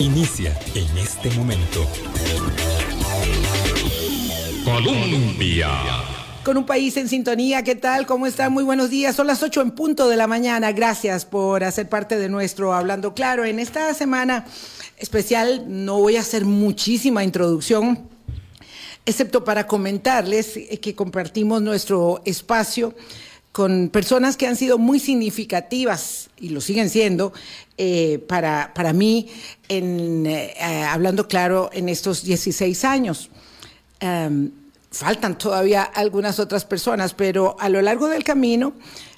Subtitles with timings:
[0.00, 1.86] Inicia en este momento.
[4.62, 5.70] Colombia.
[6.44, 8.06] Con un país en sintonía, ¿qué tal?
[8.06, 8.52] ¿Cómo están?
[8.52, 9.16] Muy buenos días.
[9.16, 10.72] Son las 8 en punto de la mañana.
[10.72, 13.46] Gracias por hacer parte de nuestro Hablando Claro.
[13.46, 14.44] En esta semana
[14.98, 18.06] especial no voy a hacer muchísima introducción,
[19.06, 22.94] excepto para comentarles que compartimos nuestro espacio
[23.58, 27.32] con personas que han sido muy significativas y lo siguen siendo
[27.76, 29.26] eh, para, para mí,
[29.68, 30.54] en, eh,
[30.88, 33.30] hablando claro, en estos 16 años.
[34.00, 34.50] Um,
[34.92, 38.74] faltan todavía algunas otras personas, pero a lo largo del camino,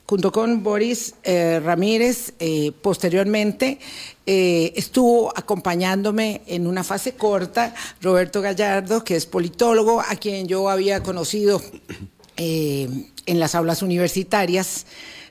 [0.07, 3.79] junto con Boris eh, Ramírez, eh, posteriormente
[4.25, 10.71] eh, estuvo acompañándome en una fase corta Roberto Gallardo, que es politólogo, a quien yo
[10.71, 11.61] había conocido
[13.31, 14.87] en las aulas universitarias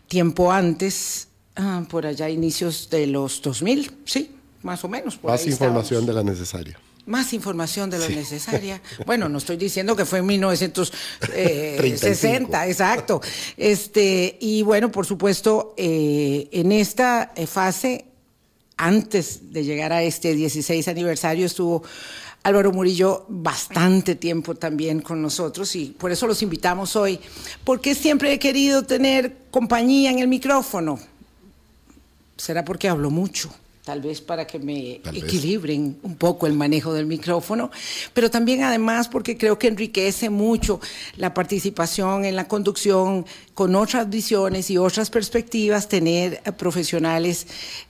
[0.07, 4.31] tiempo antes, ah, por allá inicios de los 2000, sí,
[4.63, 5.17] más o menos.
[5.17, 8.81] Por Más información de la necesaria más información de lo necesaria.
[9.07, 13.19] Bueno, no estoy diciendo que fue en 1960, eh, exacto.
[13.57, 18.05] Este, y bueno, por supuesto, eh, en esta eh, fase,
[18.77, 21.81] antes de llegar a este 16 aniversario, estuvo
[22.43, 27.19] Álvaro Murillo bastante tiempo también con nosotros y por eso los invitamos hoy,
[27.63, 30.99] porque siempre he querido tener compañía en el micrófono.
[32.37, 33.53] ¿Será porque hablo mucho?
[33.89, 37.71] Tal vez para que me equilibren un poco el manejo del micrófono,
[38.13, 40.79] pero también además porque creo que enriquece mucho
[41.17, 47.47] la participación en la conducción con otras visiones y otras perspectivas, tener profesionales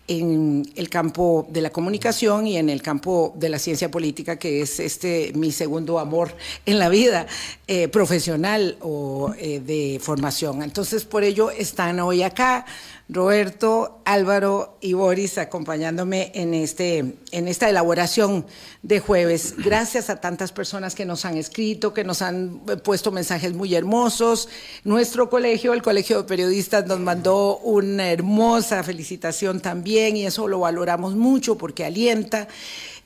[0.08, 4.62] en el campo de la comunicación y en el campo de la ciencia política, que
[4.62, 6.34] es este mi segundo amor
[6.66, 7.28] en la vida
[7.68, 10.64] eh, profesional o eh, de formación.
[10.64, 12.66] Entonces, por ello están hoy acá
[13.12, 18.46] Roberto, Álvaro y Boris acompañándome en, este, en esta elaboración
[18.84, 19.56] de jueves.
[19.58, 24.48] Gracias a tantas personas que nos han escrito, que nos han puesto mensajes muy hermosos.
[24.84, 30.60] Nuestro colegio, el Colegio de Periodistas, nos mandó una hermosa felicitación también y eso lo
[30.60, 32.48] valoramos mucho porque alienta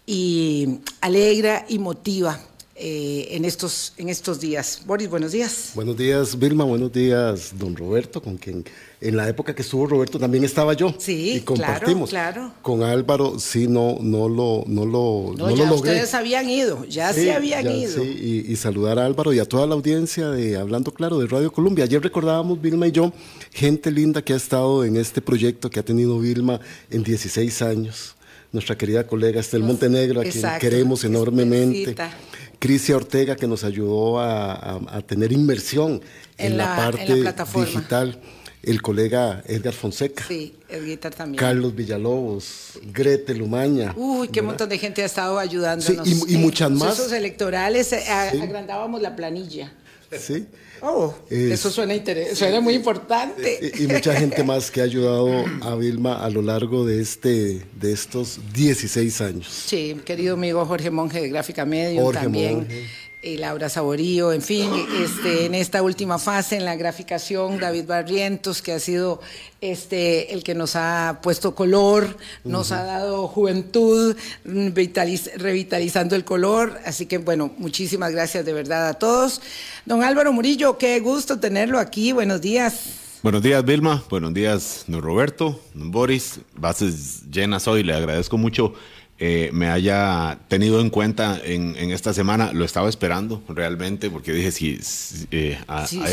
[0.06, 2.40] y alegra y motiva
[2.76, 4.82] eh, en, estos, en estos días.
[4.86, 5.72] Boris, buenos días.
[5.76, 6.64] Buenos días, Vilma.
[6.64, 8.66] Buenos días, don Roberto, con quien
[9.00, 10.96] en la época que estuvo Roberto también estaba yo.
[10.98, 12.10] Sí, y compartimos.
[12.10, 17.14] Claro, Con Álvaro sí no, no lo, no lo, no, ya Ustedes habían ido, ya
[17.14, 18.02] sí, habían ido.
[18.02, 21.52] Sí, y, saludar a Álvaro y a toda la audiencia de Hablando Claro de Radio
[21.52, 21.84] Colombia.
[21.84, 23.14] Ayer recordábamos, Vilma y yo,
[23.52, 26.60] gente linda que ha estado en este proyecto que ha tenido Vilma
[26.90, 28.16] en 16 años.
[28.54, 31.96] Nuestra querida colega Estel Montenegro, a quien queremos enormemente.
[32.64, 36.02] Crisia Ortega, que nos ayudó a, tener inmersión
[36.38, 38.22] en, la, parte digital.
[38.62, 40.24] El colega Edgar Fonseca.
[40.26, 41.38] Sí, Edgar también.
[41.38, 43.94] Carlos Villalobos, Grete Lumaña.
[43.98, 46.08] Uy, qué montón de gente ha estado ayudándonos.
[46.08, 46.96] Sí, y, muchas más.
[46.96, 48.02] Procesos electorales, eh,
[48.42, 49.74] agrandábamos la planilla.
[50.20, 50.48] Sí.
[50.86, 51.94] Oh, eso suena,
[52.34, 53.72] suena muy importante.
[53.80, 57.94] Y, mucha gente más que ha ayudado a Vilma a lo largo de, este, de
[57.94, 59.48] estos 16 años.
[59.48, 62.68] Sí, querido amigo Jorge Monge de Gráfica Medio también.
[62.70, 64.70] Y Laura Saborío, en fin,
[65.02, 69.22] este, en esta última fase, en la graficación, David Barrientos, que ha sido
[69.62, 76.80] este, el que nos ha puesto color, nos ha dado juventud, revitalizando el color.
[76.86, 79.42] Así que, bueno, muchísimas gracias de verdad a todos.
[79.86, 82.12] Don Álvaro Murillo, qué gusto tenerlo aquí.
[82.12, 83.00] Buenos días.
[83.24, 84.04] Buenos días, Vilma.
[84.10, 86.42] Buenos días, don Roberto, don Boris.
[86.58, 87.82] Bases llenas hoy.
[87.82, 88.74] Le agradezco mucho
[89.20, 92.52] eh, me haya tenido en cuenta en, esta semana.
[92.52, 94.80] Lo estaba esperando realmente porque dije, si,
[95.32, 95.58] eh,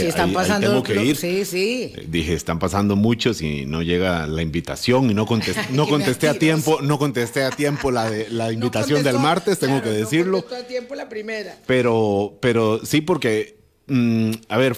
[0.06, 1.16] están pasando, tengo que ir.
[1.16, 1.92] Sí, sí.
[1.96, 6.28] Eh, dije, están pasando muchos y no llega la invitación y no contesté, no contesté
[6.28, 10.38] a tiempo, no contesté a tiempo la, de, la invitación del martes, tengo que decirlo.
[10.38, 11.56] No contestó a tiempo la primera.
[11.66, 13.56] Pero, pero sí, porque,
[13.86, 14.76] mm, a ver,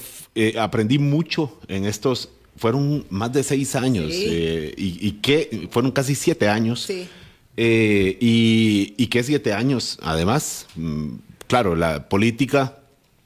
[0.61, 6.49] aprendí mucho en estos, fueron más de seis años y, y que fueron casi siete
[6.49, 6.85] años.
[6.85, 7.09] Sí
[7.57, 10.67] eh, y, que siete años, además.
[10.77, 11.17] Mm,
[11.47, 12.79] claro, la política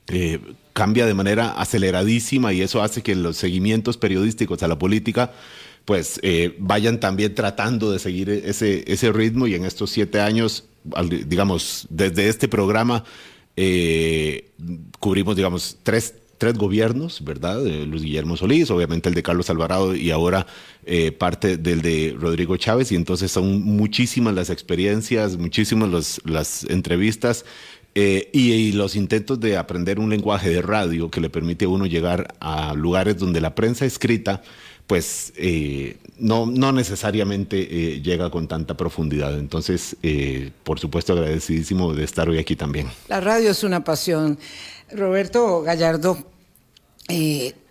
[0.09, 0.41] eh,
[0.73, 5.33] cambia de manera aceleradísima y eso hace que los seguimientos periodísticos a la política
[5.85, 10.65] pues eh, vayan también tratando de seguir ese, ese ritmo y en estos siete años,
[11.27, 13.05] digamos, desde este programa
[14.99, 17.63] cubrimos, digamos, tres tres gobiernos, ¿verdad?
[17.63, 20.47] Luis Guillermo Solís, obviamente el de Carlos Alvarado y ahora
[20.85, 22.93] eh, parte del de Rodrigo Chávez.
[22.93, 27.45] Y entonces son muchísimas las experiencias, muchísimas las entrevistas
[27.95, 31.87] eh, y, los intentos de aprender un lenguaje de radio que le permite a uno
[31.87, 34.43] llegar a lugares donde la prensa escrita
[34.87, 39.37] pues eh, no, no necesariamente llega con tanta profundidad.
[39.37, 39.97] Entonces,
[40.63, 42.87] por supuesto, agradecidísimo de estar hoy aquí también.
[43.09, 44.39] La radio es una pasión.
[44.93, 46.19] Roberto Gallardo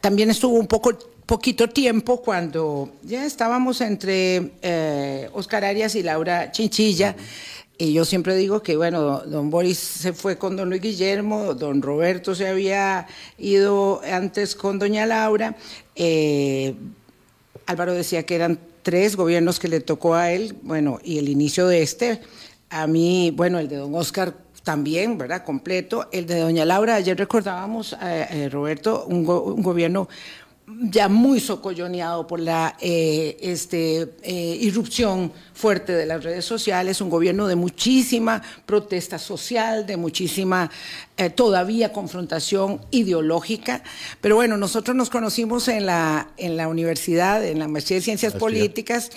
[0.01, 4.51] también estuvo un poco poquito tiempo cuando ya estábamos entre
[5.33, 7.15] Oscar Arias y Laura Chinchilla.
[7.77, 11.81] Y yo siempre digo que, bueno, don Boris se fue con don Luis Guillermo, don
[11.81, 13.05] Roberto se había
[13.37, 15.57] ido antes con doña Laura.
[15.95, 16.73] Eh,
[17.65, 21.67] Álvaro decía que eran tres gobiernos que le tocó a él, bueno, y el inicio
[21.67, 22.21] de este,
[22.69, 25.45] a mí, bueno, el de don Oscar también, ¿verdad?
[25.45, 26.09] Completo.
[26.11, 30.09] El de doña Laura, ayer recordábamos, eh, eh, Roberto, un, un gobierno
[30.67, 37.09] ya muy socolloneado por la eh, este, eh, irrupción fuerte de las redes sociales, un
[37.09, 40.71] gobierno de muchísima protesta social, de muchísima
[41.17, 43.83] eh, todavía confrontación ideológica.
[44.21, 48.33] Pero bueno, nosotros nos conocimos en la, en la universidad, en la maestría de Ciencias
[48.33, 49.11] Políticas,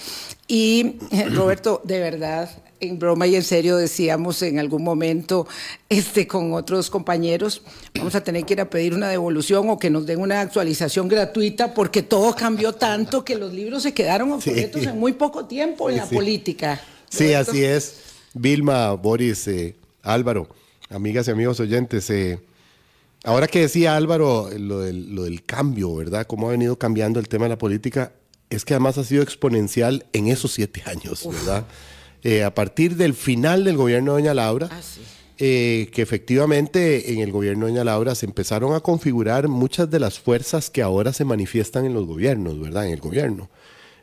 [0.46, 0.96] y
[1.32, 5.46] Roberto, de verdad, en broma y en serio decíamos en algún momento
[5.88, 7.62] este, con otros compañeros,
[7.96, 11.08] vamos a tener que ir a pedir una devolución o que nos den una actualización
[11.08, 15.90] gratuita porque todo cambió tanto que los libros se quedaron obsoletos en muy poco tiempo
[15.90, 16.80] en la política.
[17.10, 18.00] Sí, así es.
[18.34, 20.48] Vilma, Boris, eh, Álvaro,
[20.90, 22.38] amigas y amigos oyentes, eh,
[23.24, 26.26] ahora que decía Álvaro lo del, lo del cambio, ¿verdad?
[26.26, 28.12] Cómo ha venido cambiando el tema de la política,
[28.50, 31.64] es que además ha sido exponencial en esos siete años, ¿verdad?
[32.22, 34.80] Eh, a partir del final del gobierno de Doña Laura, ah,
[35.38, 40.00] eh, que efectivamente en el gobierno de Doña Laura se empezaron a configurar muchas de
[40.00, 42.86] las fuerzas que ahora se manifiestan en los gobiernos, ¿verdad?
[42.86, 43.48] En el gobierno.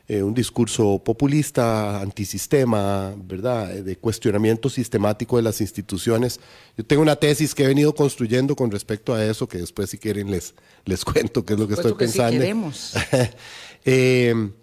[0.08, 3.68] Eh, un discurso populista, antisistema, ¿verdad?
[3.74, 6.40] De cuestionamiento sistemático de las instituciones.
[6.78, 9.98] Yo tengo una tesis que he venido construyendo con respecto a eso, que después si
[9.98, 10.54] quieren les,
[10.84, 12.40] les cuento qué es lo que estoy pensando.
[12.40, 12.94] Queremos.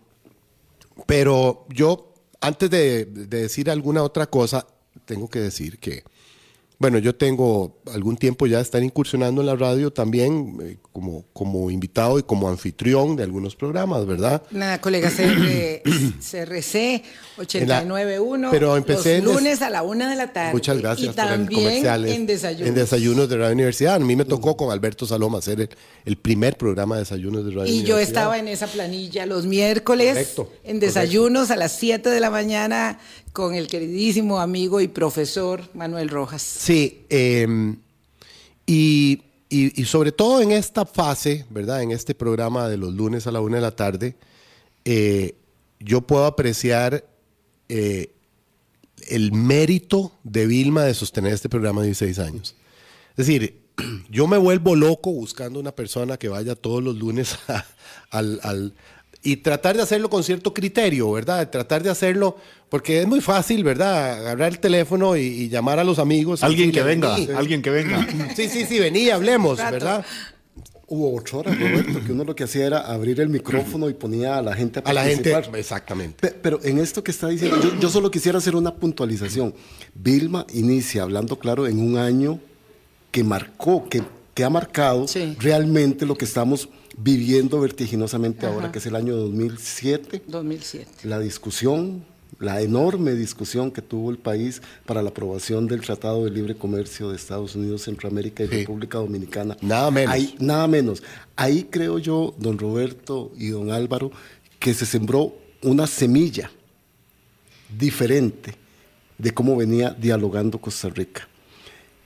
[1.05, 2.12] pero yo
[2.43, 4.67] antes de, decir alguna otra cosa,
[5.05, 6.03] tengo que decir que,
[6.83, 11.71] bueno, yo tengo algún tiempo ya estar incursionando en la radio también eh, como, como
[11.71, 14.43] invitado y como anfitrión de algunos programas, ¿verdad?
[14.51, 15.85] Nada, colega CRC
[17.37, 18.49] 891.
[18.51, 20.51] Pero empecé los lunes a la una de la tarde.
[20.51, 22.67] Muchas gracias y también en desayunos.
[22.67, 23.95] En desayunos de Radio Universidad.
[23.95, 25.69] A mí me tocó con Alberto Saloma hacer
[26.03, 27.85] el, primer programa de desayunos de Radio y Universidad.
[27.85, 32.29] Y yo estaba en esa planilla los miércoles en desayunos a las 7 de la
[32.29, 32.99] mañana
[33.33, 36.41] con el queridísimo amigo y profesor Manuel Rojas.
[36.41, 37.77] Sí, em,
[38.65, 39.23] y,
[39.85, 41.81] sobre todo en esta fase, ¿verdad?
[41.81, 44.15] En este programa de los lunes a la una de la tarde,
[44.85, 45.35] eh,
[45.79, 47.05] yo puedo apreciar
[47.69, 48.11] eh,
[49.09, 52.55] el mérito de Vilma de sostener este programa de 16 años.
[53.11, 53.61] Es decir,
[54.09, 57.37] yo me vuelvo loco buscando una persona que vaya todos los lunes
[58.09, 58.73] al,
[59.23, 61.49] y tratar de hacerlo con cierto criterio, ¿verdad?
[61.49, 62.35] Tratar de hacerlo,
[62.67, 64.19] porque es muy fácil, ¿verdad?
[64.19, 66.43] Agarrar el teléfono y, llamar a los amigos.
[66.43, 68.05] Alguien que venga, alguien que venga.
[68.35, 70.05] Sí, sí, sí, vení, hablemos, ¿verdad?
[70.87, 74.37] Hubo ocho horas, Roberto, que uno lo que hacía era abrir el micrófono y ponía
[74.37, 76.29] a la gente a, a la gente, exactamente.
[76.41, 79.55] Pero en esto que está diciendo, yo, solo quisiera hacer una puntualización.
[79.95, 82.39] Vilma inicia, hablando claro, en un año
[83.11, 84.03] que marcó, que,
[84.33, 85.05] que ha marcado
[85.39, 86.67] realmente lo que estamos
[86.97, 90.23] viviendo vertiginosamente ahora, que es el año 2007.
[90.27, 91.07] 2007.
[91.07, 92.05] La discusión,
[92.39, 97.09] la enorme discusión que tuvo el país para la aprobación del Tratado de Libre Comercio
[97.09, 99.57] de Estados Unidos, Centroamérica y República Dominicana.
[99.61, 100.13] Nada menos.
[100.13, 101.03] Ahí, nada menos.
[101.35, 104.11] Ahí creo yo, don Roberto y don Álvaro,
[104.59, 106.51] que se sembró una semilla
[107.77, 108.55] diferente
[109.17, 111.27] de cómo venía dialogando Costa Rica.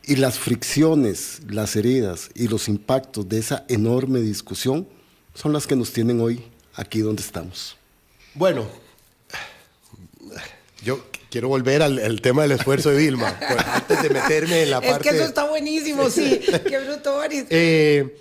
[0.07, 4.87] Y las fricciones, las heridas y los impactos de esa enorme discusión
[5.33, 6.43] son las que nos tienen hoy
[6.75, 7.75] aquí donde estamos.
[8.33, 8.65] Bueno,
[10.81, 14.79] yo quiero volver al, tema del esfuerzo de Vilma, pues, antes de meterme en la
[14.79, 15.09] parte...
[15.09, 16.39] Es que eso está buenísimo, sí.
[16.65, 17.45] Qué bruto, Boris.
[17.49, 18.17] Eh,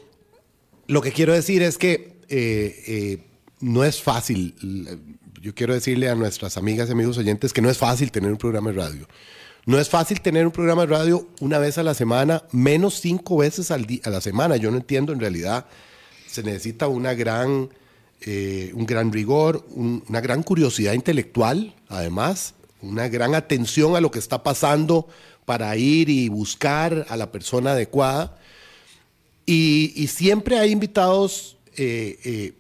[0.89, 3.19] lo que quiero decir es que eh, eh,
[3.61, 4.57] no es fácil.
[5.41, 8.39] Yo quiero decirle a nuestras amigas y amigos oyentes que no es fácil tener un
[8.39, 9.09] programa de radio.
[9.67, 13.39] No es fácil tener un programa de radio una vez a la semana, menos cinco
[13.39, 14.57] veces al a la semana.
[14.57, 15.67] Yo no entiendo, en realidad
[16.29, 17.71] se necesita una gran,
[18.21, 24.21] eh, un gran rigor, una gran curiosidad intelectual, además, una gran atención a lo que
[24.21, 25.09] está pasando
[25.45, 28.39] para ir y buscar a la persona adecuada.
[29.47, 32.53] Y, siempre hay invitados eh, eh,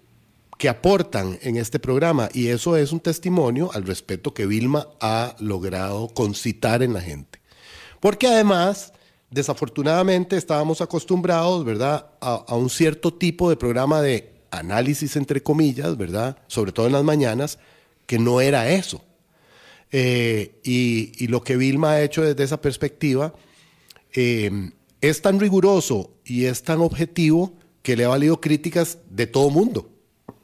[0.58, 5.36] que aportan en este programa y eso es un testimonio al respeto que Vilma ha
[5.38, 7.40] logrado concitar en la gente.
[8.00, 8.92] Porque además,
[9.30, 16.38] desafortunadamente estábamos acostumbrados, ¿verdad?, a, un cierto tipo de programa de análisis entre comillas, ¿verdad?
[16.46, 17.58] Sobre todo en las mañanas,
[18.06, 19.02] que no era eso.
[19.92, 23.34] Eh, y, lo que Vilma ha hecho desde esa perspectiva
[24.14, 24.70] eh,
[25.00, 29.90] es tan riguroso y es tan objetivo que le ha valido críticas de todo mundo,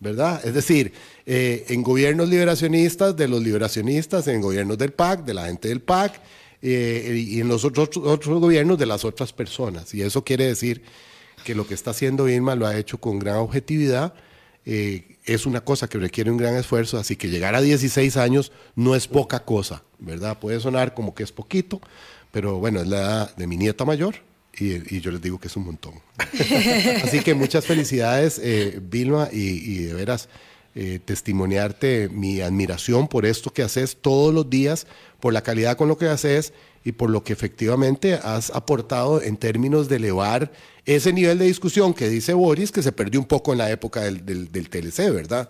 [0.03, 0.41] ¿verdad?
[0.45, 0.93] Es decir,
[1.27, 5.81] eh, en gobiernos liberacionistas, de los liberacionistas, en gobiernos del PAC, de la gente del
[5.81, 6.21] PAC,
[6.61, 9.93] y en los otros, otros gobiernos de las otras personas.
[9.95, 10.83] Y eso quiere decir
[11.45, 14.15] que lo que está haciendo Vilma lo ha hecho con gran objetividad.
[14.65, 18.53] Eh, es una cosa que requiere un gran esfuerzo, así que llegar a 16 años
[18.77, 20.39] no es poca cosa, ¿verdad?
[20.39, 21.81] Puede sonar como que es poquito,
[22.31, 24.15] pero bueno, es la edad de mi nieta mayor
[24.59, 25.95] y, yo les digo que es un montón.
[27.03, 30.29] así que muchas felicidades, eh, Vilma, y, de veras
[30.75, 34.87] eh, testimoniarte mi admiración por esto que haces todos los días,
[35.21, 36.53] por la calidad con lo que haces
[36.85, 40.51] y por lo que efectivamente has aportado en términos de elevar
[40.85, 44.01] ese nivel de discusión que dice Boris que se perdió un poco en la época
[44.01, 45.49] del, del, TLC, ¿verdad?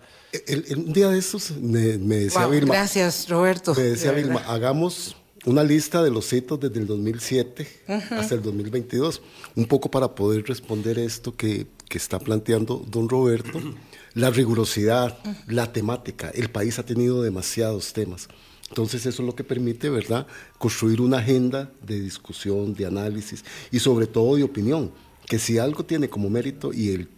[0.77, 2.75] un día de estos me, decía Vilma.
[2.75, 3.75] Gracias, Roberto.
[3.75, 7.67] Me decía Vilma, hagamos una lista de los hitos desde el 2007
[8.11, 9.23] hasta el 2022,
[9.57, 13.61] un poco para poder responder esto que, que está planteando don Roberto,
[14.15, 16.31] la rigurosidad, la temática.
[16.31, 18.29] El país ha tenido demasiados temas.
[18.69, 20.27] Entonces eso es lo que permite, ¿verdad?,
[20.59, 24.93] construir una agenda de discusión, de análisis y sobre todo de opinión,
[25.27, 27.09] que si algo tiene como mérito y el,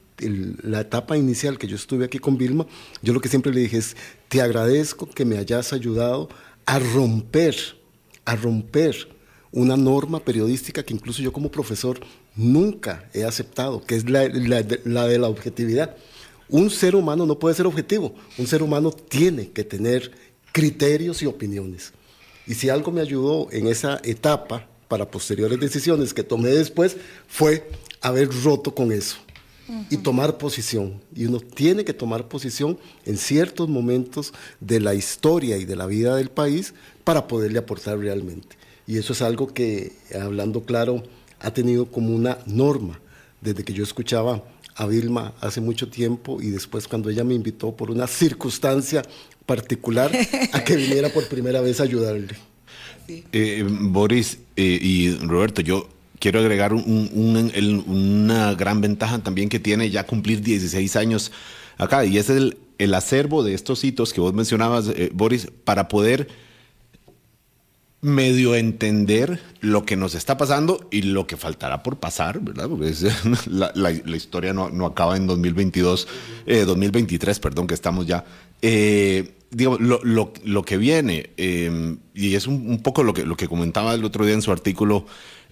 [0.62, 2.66] la etapa inicial que yo estuve aquí con Vilma,
[3.02, 3.96] yo lo que siempre le dije es,
[4.28, 6.28] te agradezco que me hayas ayudado
[6.66, 7.54] a romper,
[8.24, 9.08] a romper
[9.52, 12.00] una norma periodística que incluso yo como profesor
[12.34, 15.96] nunca he aceptado, que es la, la de la objetividad.
[16.48, 20.12] Un ser humano no puede ser objetivo, un ser humano tiene que tener
[20.52, 21.92] criterios y opiniones.
[22.46, 27.68] Y si algo me ayudó en esa etapa para posteriores decisiones que tomé después fue
[28.00, 29.16] haber roto con eso
[29.88, 31.00] y tomar posición.
[31.14, 35.86] Y uno tiene que tomar posición en ciertos momentos de la historia y de la
[35.86, 38.56] vida del país para poderle aportar realmente.
[38.86, 41.02] Y eso es algo que, hablando claro,
[41.40, 43.00] ha tenido como una norma
[43.40, 44.42] desde que yo escuchaba
[44.76, 49.02] a Vilma hace mucho tiempo y después cuando ella me invitó por una circunstancia
[49.46, 50.10] particular
[50.52, 52.34] a que viniera por primera vez a ayudarle.
[53.08, 60.06] Eh, Boris eh, y Roberto, yo quiero agregar una gran ventaja también que tiene ya
[60.06, 61.30] cumplir 16 años
[61.76, 62.56] acá, y es el,
[62.94, 66.28] acervo de estos hitos que vos mencionabas, eh, Boris, para poder
[68.04, 72.68] medio entender lo que nos está pasando y lo que faltará por pasar, ¿verdad?
[72.68, 72.92] Porque
[73.46, 76.06] la, historia no, acaba en 2022,
[76.46, 78.24] 2023, perdón, que estamos ya
[78.60, 83.94] eh, digo, lo, que viene, eh, y es un, poco lo que, lo que comentaba
[83.94, 85.06] el otro día en su artículo,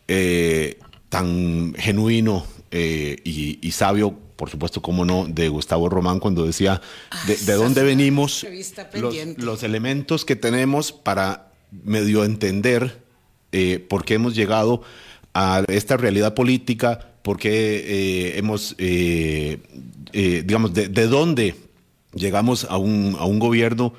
[0.08, 0.78] eh,
[1.08, 6.82] tan genuino y, sabio, por supuesto, como no, de Gustavo Román, cuando decía
[7.26, 8.46] de, de dónde venimos,
[8.94, 11.51] los, los, elementos que tenemos para
[11.84, 13.00] medio entender
[13.88, 14.82] por qué hemos llegado
[15.34, 18.76] a esta realidad política, por qué hemos,
[20.12, 21.54] digamos, de, de dónde
[22.14, 23.94] llegamos a un, a un gobierno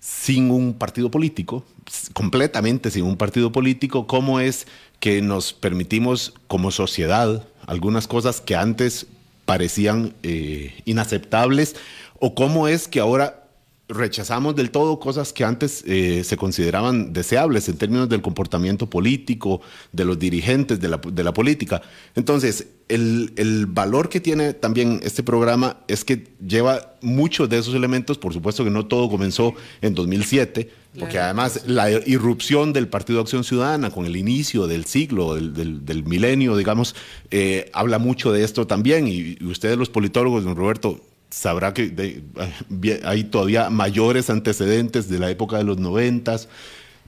[0.00, 1.64] sin un partido político,
[2.12, 4.66] completamente sin un partido político, cómo es
[5.00, 9.06] que nos permitimos como sociedad algunas cosas que antes
[9.44, 11.76] parecían eh, inaceptables,
[12.18, 13.45] o cómo es que ahora
[13.88, 19.60] rechazamos del todo cosas que antes eh, se consideraban deseables en términos del comportamiento político,
[19.92, 21.82] de los dirigentes de la, de la política.
[22.16, 27.74] Entonces, el, el, valor que tiene también este programa es que lleva muchos de esos
[27.74, 33.18] elementos, por supuesto que no todo comenzó en 2007, porque además la irrupción del Partido
[33.18, 36.94] de Acción Ciudadana con el inicio del siglo, del, del, milenio, digamos,
[37.30, 41.00] eh, habla mucho de esto también, y, y ustedes los politólogos, don Roberto,
[41.36, 42.22] sabrá que
[43.04, 46.48] hay todavía mayores antecedentes de la época de los noventas,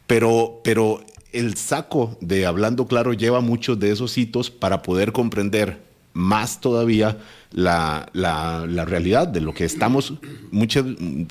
[0.07, 5.89] pero, pero el saco de Hablando Claro lleva muchos de esos hitos para poder comprender
[6.13, 7.19] más todavía
[7.53, 10.15] la, la, realidad de lo que estamos,
[10.51, 10.85] muchos,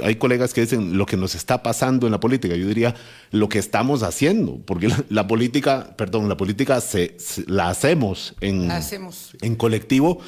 [0.03, 2.95] hay colegas que dicen lo que nos está pasando en la política, yo diría
[3.31, 8.77] lo que estamos haciendo, porque la, política, perdón, la política se, la hacemos en, la
[8.77, 9.35] hacemos.
[9.41, 10.19] en colectivo,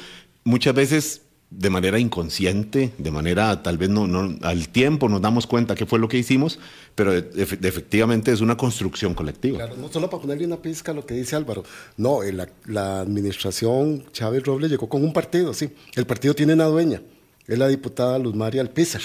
[0.44, 5.48] muchas veces de manera inconsciente, de manera tal vez no, no, al tiempo nos damos
[5.48, 6.60] cuenta qué fue lo que hicimos,
[6.94, 9.58] pero efectivamente es una construcción colectiva.
[9.58, 11.64] Claro, no solo para ponerle una pizca a lo que dice Álvaro,
[11.96, 16.66] no, la, la administración Chávez Robles llegó con un partido, sí, el partido tiene una
[16.66, 17.02] dueña,
[17.48, 19.02] es la diputada Luz María Alpizar,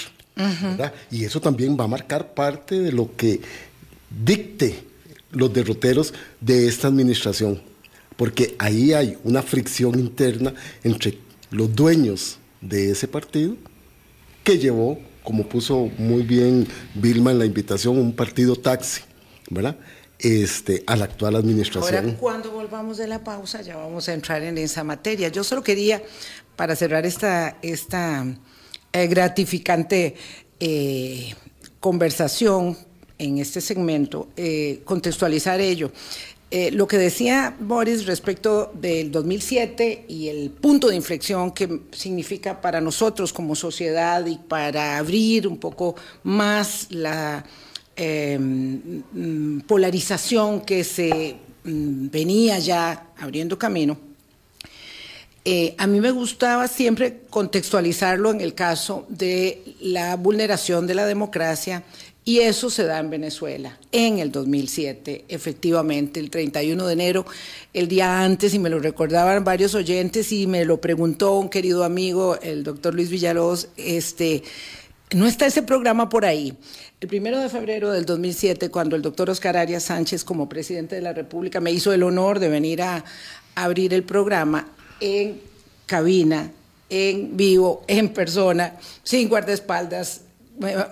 [1.10, 3.40] y eso también va a marcar parte de lo que
[4.24, 4.84] dicte
[5.32, 7.60] los derroteros de esta administración,
[8.16, 13.56] porque ahí hay una fricción interna entre los dueños de ese partido
[14.44, 19.02] que llevó, como puso muy bien Vilma en la invitación, un partido taxi,
[19.50, 19.76] ¿verdad?
[20.18, 22.04] Este, a la actual administración.
[22.04, 25.28] Ahora, cuando volvamos de la pausa, ya vamos a entrar en esa materia.
[25.28, 26.02] Yo solo quería,
[26.54, 28.24] para cerrar esta, esta
[28.92, 30.14] eh, gratificante
[30.58, 31.34] eh,
[31.80, 32.78] conversación
[33.18, 35.90] en este segmento, eh, contextualizar ello.
[36.48, 42.60] Eh, lo que decía Boris respecto del 2007 y el punto de inflexión que significa
[42.60, 47.44] para nosotros como sociedad y para abrir un poco más la
[47.96, 49.02] em,
[49.66, 51.34] polarización que se
[51.64, 53.98] mm, venía ya abriendo camino.
[55.48, 61.06] Eh, a mí me gustaba siempre contextualizarlo en el caso de la vulneración de la
[61.06, 61.84] democracia
[62.26, 67.24] y eso se da en Venezuela en el 2007, efectivamente, el 31 de enero,
[67.72, 71.84] el día antes, y me lo recordaban varios oyentes y me lo preguntó un querido
[71.84, 74.42] amigo, el doctor Luis Villalobos, este,
[75.14, 76.56] no está ese programa por ahí.
[77.00, 81.02] El primero de febrero del 2007, cuando el doctor Oscar Arias Sánchez, como presidente de
[81.02, 83.04] la República, me hizo el honor de venir a,
[83.54, 84.68] abrir el programa
[84.98, 85.40] en
[85.86, 86.50] cabina,
[86.90, 90.22] en vivo, en persona, sin guardaespaldas,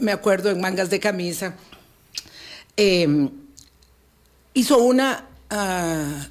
[0.00, 1.54] me acuerdo en mangas de camisa,
[2.76, 3.30] em,
[4.52, 6.26] hizo una ah,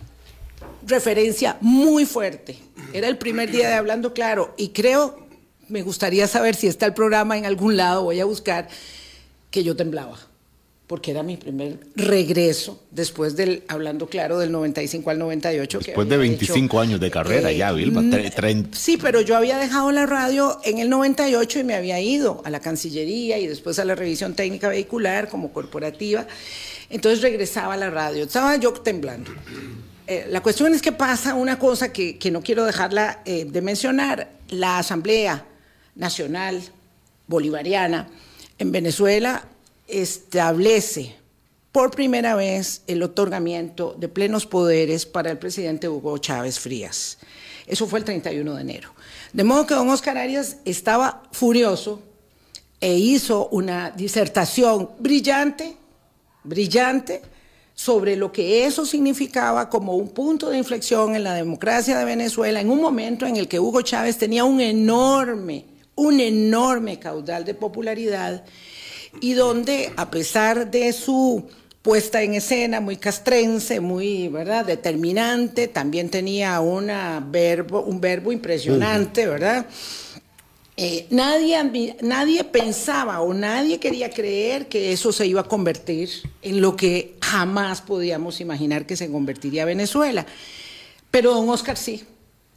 [0.86, 2.58] referencia muy fuerte.
[2.94, 5.28] Era el primer día de Hablando Claro y creo,
[5.70, 8.68] me gustaría saber si está el programa en algún lado, voy a buscar,
[9.50, 10.33] que yo temblaba
[10.88, 15.80] porque era mi primer regreso después del, hablando claro, del 95 al 98.
[15.80, 18.04] Después de 25 años de carrera ya, eh, Vilma.
[18.72, 22.50] Sí, pero yo había dejado la radio en el 98 y me había ido a
[22.50, 26.28] la Cancillería y después a la revisión técnica vehicular como corporativa.
[26.90, 28.25] Entonces regresaba a la radio.
[28.25, 29.32] Estaba yo temblando.
[30.06, 33.62] Eh, la cuestión es que pasa una cosa que, que no quiero dejarla eh, de
[33.62, 34.30] mencionar.
[34.50, 35.46] La Asamblea
[35.96, 36.62] Nacional
[37.25, 38.10] Bolivariana
[38.60, 39.48] en Venezuela
[39.88, 41.16] establece
[41.72, 47.17] por primera vez el otorgamiento de plenos poderes para el presidente Hugo Chávez Frías.
[47.65, 48.93] Eso fue el 31 de enero.
[49.32, 52.02] De modo que don Oscar Arias estaba furioso
[52.80, 55.76] e hizo una disertación brillante,
[56.43, 57.22] brillante,
[57.76, 62.62] sobre lo que eso significaba como un punto de inflexión en la democracia de Venezuela,
[62.62, 65.65] en un momento en el que Hugo Chávez tenía un enorme,
[65.96, 68.43] un enorme caudal de popularidad
[69.21, 71.47] y donde a pesar de su
[71.82, 74.65] puesta en escena muy castrense, muy ¿verdad?
[74.65, 79.65] determinante, también tenía una verbo, un verbo impresionante, ¿verdad?
[80.76, 86.10] Eh, nadie, nadie pensaba o nadie quería creer que eso se iba a convertir
[86.41, 90.26] en lo que jamás podíamos imaginar que se convertiría Venezuela.
[91.12, 92.04] Pero don Oscar sí,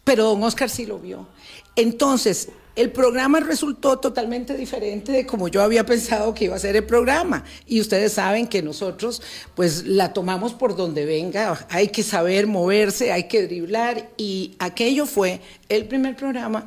[0.04, 1.26] pero don Oscar sí lo vio.
[1.74, 6.76] Entonces, el programa resultó totalmente diferente de como yo había pensado que iba a ser
[6.76, 7.42] el programa.
[7.66, 9.22] Y ustedes saben que nosotros,
[9.54, 11.66] pues, la tomamos por donde venga.
[11.70, 14.10] Hay que saber moverse, hay que driblar.
[14.18, 16.66] Y aquello fue el primer programa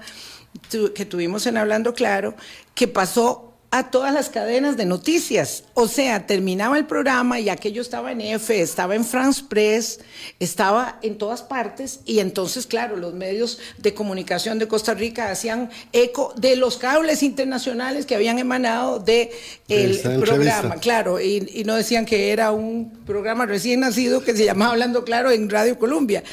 [0.95, 2.35] que tuvimos en Hablando Claro,
[2.73, 5.63] que pasó a todas las cadenas de noticias.
[5.75, 9.99] O sea, terminaba el programa y aquello estaba en F, estaba en France Press,
[10.39, 15.69] estaba en todas partes y entonces, claro, los medios de comunicación de Costa Rica hacían
[15.93, 19.31] eco de los cables internacionales que habían emanado de
[19.67, 24.45] el programa, claro, y, y, no decían que era un programa recién nacido que se
[24.45, 26.23] llamaba Hablando Claro en Radio Colombia.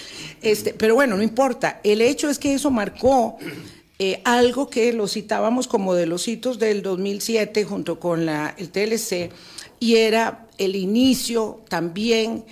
[0.41, 1.81] Este, pero bueno, no importa.
[1.85, 3.37] El hecho es que eso marcó
[3.99, 8.71] eh, algo que lo citábamos como de los hitos del 2007 junto con la, el
[8.71, 9.31] TLC,
[9.81, 12.45] y era el inicio también,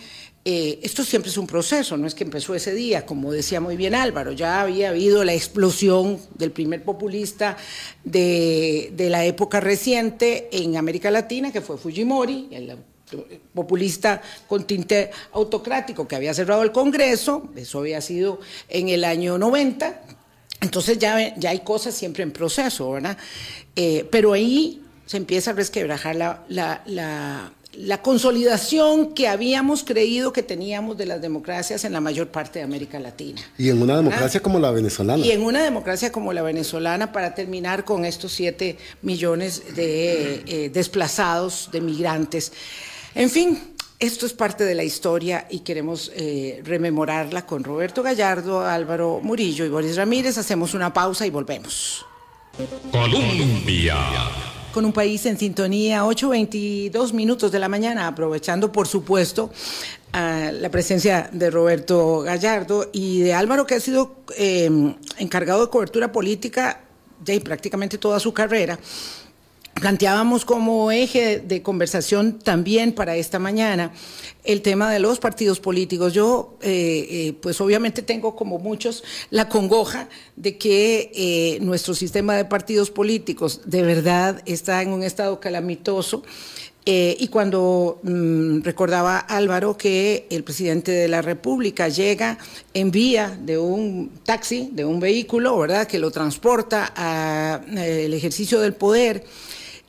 [0.46, 3.76] eh, esto siempre es un proceso, no es que empezó ese día, como decía muy
[3.76, 7.56] bien Álvaro, ya había habido la explosión del primer populista
[8.04, 12.76] de, de la época reciente en América Latina, que fue Fujimori, el
[13.54, 19.38] populista con tinte autocrático que había cerrado el Congreso, eso había sido en el año
[19.38, 20.02] 90,
[20.64, 23.18] entonces ya, ya hay cosas siempre en proceso, ¿verdad?
[23.76, 30.42] Eh, pero ahí se empieza a resquebrajar la, la, la, consolidación que habíamos creído que
[30.42, 33.42] teníamos de las democracias en la mayor parte de América Latina.
[33.58, 35.24] Y en una democracia como la venezolana.
[35.24, 40.70] Y en una democracia como la venezolana, para terminar con estos siete millones de eh,
[40.70, 42.52] desplazados, de migrantes.
[43.14, 48.60] En fin, esto es parte de la historia y queremos eh, rememorarla con Roberto Gallardo,
[48.60, 50.36] Álvaro Murillo y Boris Ramírez.
[50.38, 52.04] Hacemos una pausa y volvemos.
[52.90, 53.96] Colombia.
[54.72, 59.50] Con un país en sintonía, 8.22 minutos de la mañana, aprovechando, por supuesto,
[60.12, 64.68] la presencia de Roberto Gallardo y de Álvaro, que ha sido eh,
[65.18, 66.80] encargado de cobertura política
[67.24, 68.78] de prácticamente toda su carrera,
[69.74, 73.92] planteábamos como eje de conversación también para esta mañana
[74.44, 76.12] el tema de los partidos políticos.
[76.12, 82.36] Yo, eh, eh, pues obviamente tengo como muchos la congoja de que eh, nuestro sistema
[82.36, 86.22] de partidos políticos de verdad está en un estado calamitoso.
[86.86, 92.36] y cuando mm, recordaba Álvaro que el presidente de la República llega
[92.74, 98.74] en vía de un taxi, de un vehículo, ¿verdad?, que lo transporta al ejercicio del
[98.74, 99.24] poder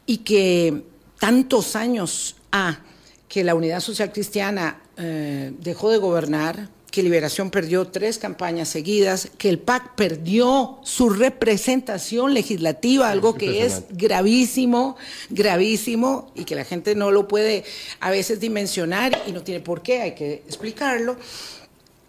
[0.05, 0.83] y que
[1.19, 2.79] tantos años ha
[3.27, 9.29] que la Unidad Social Cristiana eh, dejó de gobernar, que Liberación perdió tres campañas seguidas,
[9.37, 14.95] que el PAC perdió su representación legislativa, algo que es gravísimo,
[15.29, 17.65] gravísimo, y que la gente no lo puede
[17.99, 21.17] a veces dimensionar y no tiene por qué, hay que explicarlo.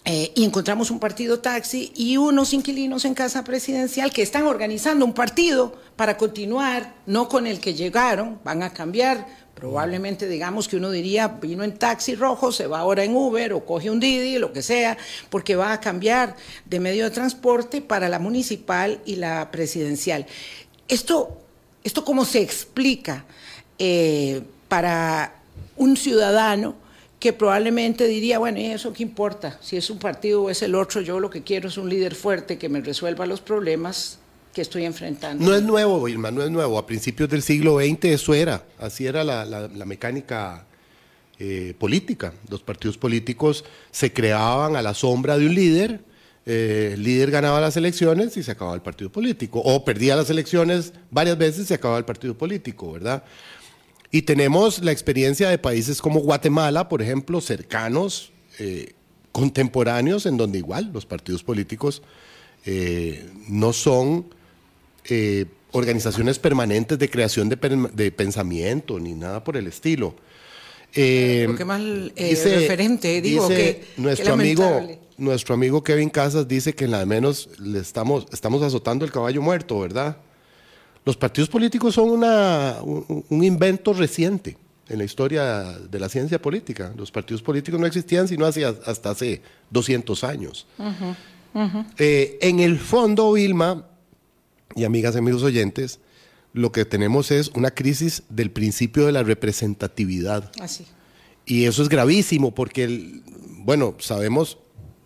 [0.08, 5.04] Eh, y encontramos un partido taxi y unos inquilinos en casa presidencial que están organizando
[5.04, 9.26] un partido para continuar, no con el que llegaron, van a cambiar.
[9.56, 13.64] Probablemente digamos que uno diría, vino en taxi rojo, se va ahora en Uber o
[13.64, 14.96] coge un Didi, lo que sea,
[15.28, 20.24] porque va a cambiar de medio de transporte para la municipal y la presidencial.
[20.86, 21.36] Esto,
[21.82, 23.24] esto cómo se explica
[23.76, 25.34] eh, para
[25.76, 26.85] un ciudadano
[27.26, 29.58] que probablemente diría, bueno, ¿y eso qué importa?
[29.60, 32.14] Si es un partido o es el otro, yo lo que quiero es un líder
[32.14, 34.20] fuerte que me resuelva los problemas
[34.54, 35.44] que estoy enfrentando.
[35.44, 36.78] No es nuevo, Irma, no es nuevo.
[36.78, 40.66] A principios del siglo XX eso era, así era la, mecánica
[41.40, 42.32] eh, política.
[42.48, 46.04] Los partidos políticos se creaban a la sombra de un líder,
[46.48, 50.30] eh, el líder ganaba las elecciones y se acababa el partido político, o perdía las
[50.30, 53.24] elecciones varias veces y se acababa el partido político, ¿verdad?
[54.16, 58.94] Y tenemos la experiencia de países como Guatemala, por ejemplo, cercanos, eh,
[59.30, 62.00] contemporáneos, en donde igual los partidos políticos
[62.64, 64.24] eh, no son
[65.10, 70.16] eh, organizaciones permanentes de creación de, pensamiento ni nada por el estilo.
[70.94, 76.92] Eh, qué mal referente, digo que nuestro amigo nuestro amigo Kevin Casas dice que en
[76.92, 80.16] la de menos le estamos estamos azotando el caballo muerto, ¿verdad?
[81.06, 86.92] Los partidos políticos son una, un, invento reciente en la historia de la ciencia política.
[86.96, 89.40] Los partidos políticos no existían sino hasta hace
[89.70, 90.66] 200 años.
[91.96, 93.86] Eh, en el fondo, Vilma,
[94.74, 96.00] y amigas y amigos oyentes,
[96.52, 100.50] lo que tenemos es una crisis del principio de la representatividad.
[100.60, 100.86] Así.
[101.44, 103.22] Y eso es gravísimo porque,
[103.58, 104.58] bueno, sabemos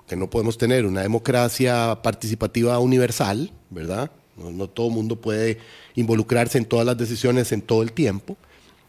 [0.08, 4.10] que no podemos tener una democracia participativa universal, ¿verdad?
[4.40, 5.58] No, todo el mundo puede
[5.94, 8.36] involucrarse en todas las decisiones en todo el tiempo.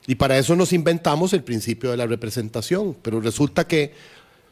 [0.08, 2.96] Y para eso nos inventamos el principio de la representación.
[3.02, 3.94] Pero resulta que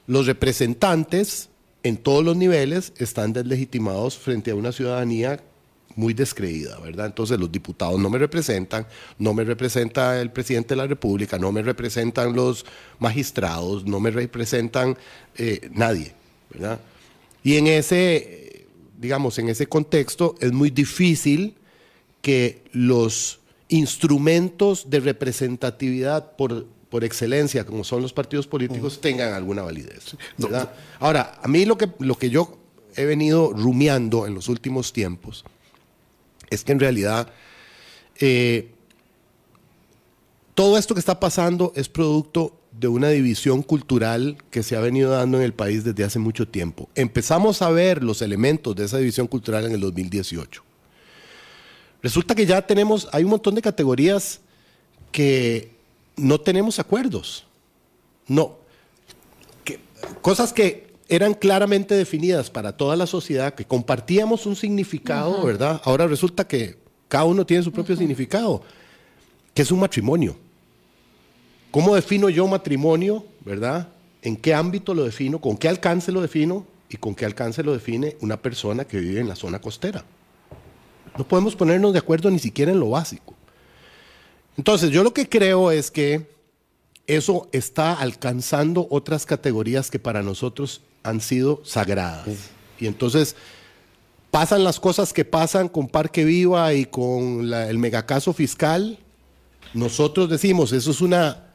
[0.07, 1.49] los representantes
[1.83, 5.41] en todos los niveles están deslegitimados frente a una ciudadanía
[5.95, 7.07] muy descreída, ¿verdad?
[7.07, 8.85] Entonces los diputados no me representan,
[9.17, 12.65] no me representa el presidente de la República, no me representan los
[12.99, 14.97] magistrados, no me representan
[15.35, 16.13] eh, nadie,
[16.51, 16.79] ¿verdad?
[17.43, 18.38] Y en ese
[18.99, 21.55] digamos, en ese contexto es muy difícil
[22.21, 29.61] que los instrumentos de representatividad por, por excelencia, como son los partidos políticos, tengan alguna
[29.61, 30.17] validez.
[30.99, 32.57] Ahora, a mí lo que, lo que yo
[32.95, 35.45] he venido rumiando en los últimos tiempos
[36.49, 37.31] es que en realidad
[38.19, 38.71] eh,
[40.55, 45.11] todo esto que está pasando es producto de una división cultural que se ha venido
[45.11, 46.87] dando en el país desde hace mucho tiempo.
[46.95, 50.63] Empezamos a ver los elementos de esa división cultural en el 2018.
[52.01, 54.39] Resulta que ya tenemos, hay un montón de categorías
[55.11, 55.71] que
[56.15, 57.45] no tenemos acuerdos.
[58.27, 58.57] No.
[60.21, 65.81] cosas que eran claramente definidas para toda la sociedad, que compartíamos un significado, ¿verdad?
[65.83, 66.77] Ahora resulta que
[67.09, 68.61] cada uno tiene su propio significado,
[69.53, 70.37] que es un matrimonio.
[71.71, 73.89] ¿Cómo defino yo matrimonio, verdad?
[74.21, 75.39] ¿En qué ámbito lo defino?
[75.39, 76.65] ¿Con qué alcance lo defino?
[76.89, 80.03] ¿Y con qué alcance lo define una persona que vive en la zona costera?
[81.17, 83.35] No podemos ponernos de acuerdo ni siquiera en lo básico.
[84.57, 86.27] Entonces, yo lo que creo es que
[87.05, 92.27] eso está alcanzando otras categorías que para nosotros han sido sagradas.
[92.79, 93.35] Y entonces
[94.31, 98.99] pasan las cosas que pasan con Parque Viva y con el megacaso fiscal.
[99.73, 101.48] Nosotros decimos, eso es una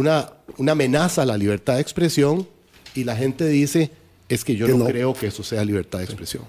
[0.00, 2.48] una, una amenaza a la libertad de expresión
[2.94, 3.90] y la gente dice,
[4.28, 6.44] es que yo no, creo que eso sea libertad de expresión.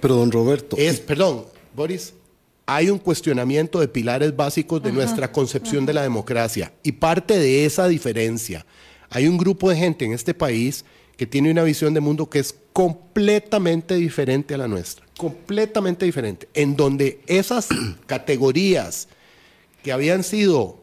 [0.00, 0.76] Pero don Roberto...
[0.78, 2.12] Es, perdón, Boris,
[2.66, 7.64] hay un cuestionamiento de pilares básicos de nuestra concepción de la democracia y parte de
[7.64, 8.64] esa diferencia.
[9.08, 10.84] Hay un grupo de gente en este país
[11.16, 16.48] que tiene una visión de mundo que es completamente diferente a la nuestra, completamente diferente,
[16.54, 17.68] en donde esas
[18.06, 19.08] categorías
[19.82, 20.78] que habían sido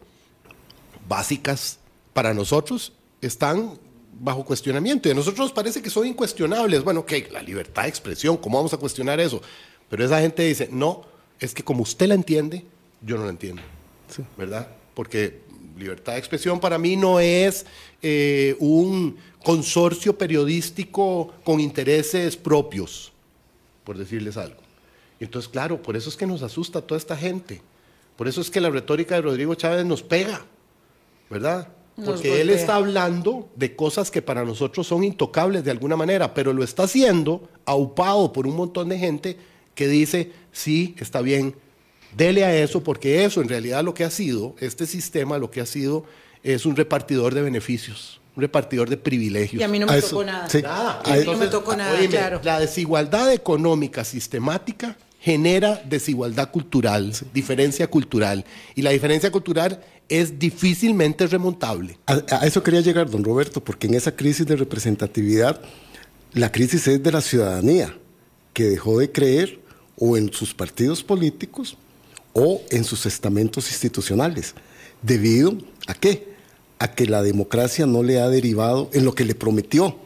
[1.07, 1.76] básicas
[2.17, 3.77] para nosotros están
[4.19, 6.84] bajo cuestionamiento y a nosotros nos parece que son incuestionables.
[6.84, 9.39] Bueno, que la libertad de expresión, ¿cómo vamos a cuestionar eso?
[9.88, 11.03] Pero esa gente dice, no,
[11.39, 12.65] es que como usted la entiende,
[13.03, 13.62] yo no la entiendo,
[14.36, 14.67] ¿verdad?
[14.95, 15.41] Porque
[15.77, 17.67] libertad de expresión para mí no es
[18.01, 23.12] eh, un consorcio periodístico con intereses propios,
[23.84, 24.60] por decirles algo.
[25.19, 27.62] Y entonces, claro, por eso es que nos asusta toda esta gente.
[28.15, 30.43] Por eso es que la retórica de Rodrigo Chávez nos pega,
[31.30, 31.76] ¿verdad?
[32.05, 36.53] Porque él está hablando de cosas que para nosotros son intocables de alguna manera, pero
[36.53, 39.38] lo está haciendo aupado por un montón de gente
[39.73, 41.55] que dice, sí, está bien,
[42.15, 45.62] dele a eso, porque eso en realidad lo que ha sido, este sistema lo que
[45.62, 46.05] ha sido
[46.43, 49.60] es un repartidor de beneficios, un repartidor de privilegios.
[49.60, 50.47] Y a mí no me tocó nada.
[50.62, 51.01] Nada.
[51.03, 52.41] A mí no me tocó nada, claro.
[52.43, 58.45] La desigualdad económica sistemática genera desigualdad cultural, diferencia cultural.
[58.75, 61.97] Y la diferencia cultural es difícilmente remontable.
[62.05, 65.61] A, eso quería llegar, don Roberto, porque en esa crisis de representatividad,
[66.33, 67.97] la crisis es de la ciudadanía,
[68.53, 69.59] que dejó de creer
[69.97, 71.77] o en sus partidos políticos
[72.33, 74.53] o en sus estamentos institucionales.
[75.01, 76.35] ¿Debido a qué?
[76.79, 79.97] A que la democracia no le ha derivado en lo que le prometió.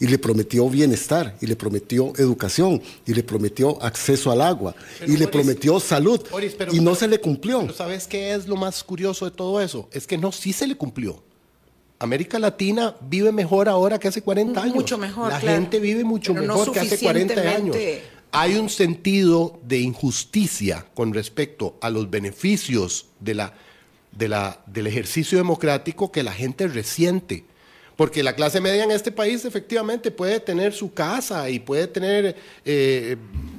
[0.00, 5.12] Y le prometió bienestar, y le prometió educación, y le prometió acceso al agua, Pero,
[5.12, 7.62] y le Boris, prometió salud, Boris, pero- y no pero- se le cumplió.
[7.62, 9.88] Pero ¿sabes qué es lo más curioso de todo eso?
[9.92, 11.20] Es que no, sí se le cumplió.
[12.00, 14.74] América Latina vive mejor ahora que hace 40 años.
[14.76, 15.58] Mucho mejor, La claro.
[15.58, 17.76] gente vive mucho Pero no mejor que hace 40 años.
[18.30, 23.54] Hay un sentido de injusticia con respecto a los beneficios de la,
[24.12, 27.44] de la, del ejercicio democrático que la gente resiente.
[27.98, 32.36] Porque la clase media en este país efectivamente puede tener su casa y puede tener
[32.64, 33.16] eh,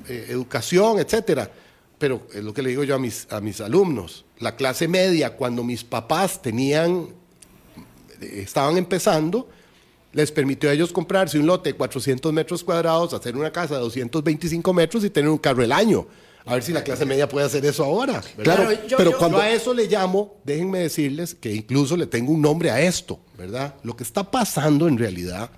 [0.08, 1.52] eh, educación, etcétera.
[1.98, 4.24] Pero es lo que le digo yo a mis, a mis alumnos.
[4.38, 7.10] La clase media, cuando mis papás tenían
[8.22, 9.50] estaban empezando,
[10.14, 13.82] les permitió a ellos comprarse un lote de 400 metros cuadrados, hacer una casa de
[13.82, 16.08] 225 metros y tener un carro el año.
[16.46, 18.22] A ver si la clase media puede hacer eso ahora.
[18.38, 18.56] ¿verdad?
[18.56, 19.38] Claro, yo- pero yo- cuando...
[19.38, 23.20] Yo a eso le llamo, déjenme decirles que incluso le tengo un nombre a esto,
[23.38, 23.76] ¿verdad?
[23.84, 25.52] Lo que está pasando en realidad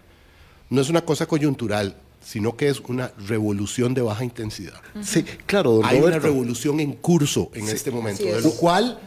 [0.69, 4.79] no es una cosa coyuntural, sino que es una revolución de baja intensidad.
[5.01, 8.43] Sí, claro, don Hay una revolución en curso en este momento, Así de es.
[8.43, 8.99] lo cual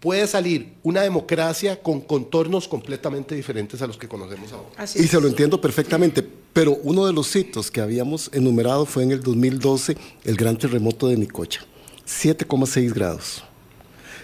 [0.00, 4.68] puede salir una democracia con contornos completamente diferentes a los que conocemos ahora.
[4.76, 5.10] Así Y es.
[5.10, 9.22] se lo entiendo perfectamente, pero uno de los hitos que habíamos enumerado fue en el
[9.22, 11.60] 2012 el gran terremoto de Nicoya,
[12.06, 13.44] 7,6 grados.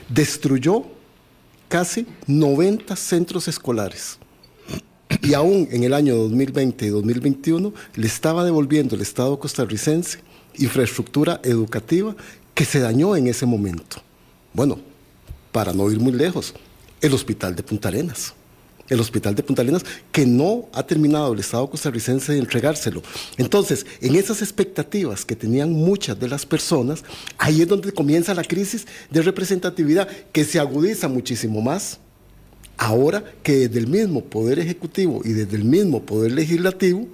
[0.09, 0.85] Destruyó
[1.69, 4.19] casi 90 centros escolares.
[5.23, 10.19] Y aún en el año 2020 y 2021 le estaba devolviendo el Estado costarricense
[10.59, 12.17] infraestructura educativa
[12.55, 13.99] que se dañó en ese momento.
[14.53, 14.79] Bueno,
[15.53, 16.55] para no ir muy lejos,
[17.01, 18.35] el hospital de Punta Arenas.
[18.89, 23.03] El hospital de Punta Arenas que no ha terminado el Estado costarricense de entregárselo.
[23.37, 27.05] Entonces, en esas expectativas que tenían muchas de las personas,
[27.39, 31.99] ahí es donde comienza la crisis de representatividad que se agudiza muchísimo más
[32.77, 37.09] ahora que desde el mismo Poder Ejecutivo y desde el mismo Poder Legislativo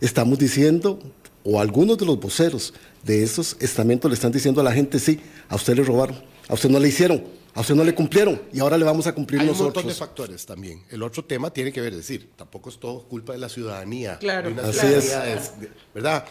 [0.00, 0.98] estamos diciendo,
[1.44, 5.20] o algunos de los voceros de esos estamentos le están diciendo a la gente, sí,
[5.48, 6.16] a usted le robaron,
[6.48, 7.22] a usted no le hicieron,
[7.56, 9.88] a usted no le cumplieron y ahora le vamos a cumplir Hay un montón de
[9.88, 9.98] nosotros.
[9.98, 10.82] factores también.
[10.90, 14.18] El otro tema tiene que ver, es decir, tampoco es todo culpa de la ciudadanía.
[14.18, 15.20] Claro, una Así ciudadanía
[15.60, 16.24] de- ¿Verdad?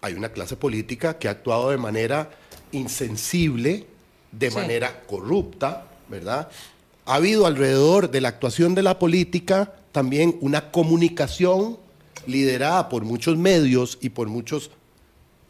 [0.00, 2.30] Hay una clase política que ha actuado de manera
[2.72, 3.86] insensible,
[4.32, 4.56] de Sí.
[4.56, 6.48] manera corrupta, ¿verdad?
[7.06, 11.76] Ha habido alrededor de la actuación de la política también una comunicación
[12.26, 14.70] liderada por muchos medios y por muchos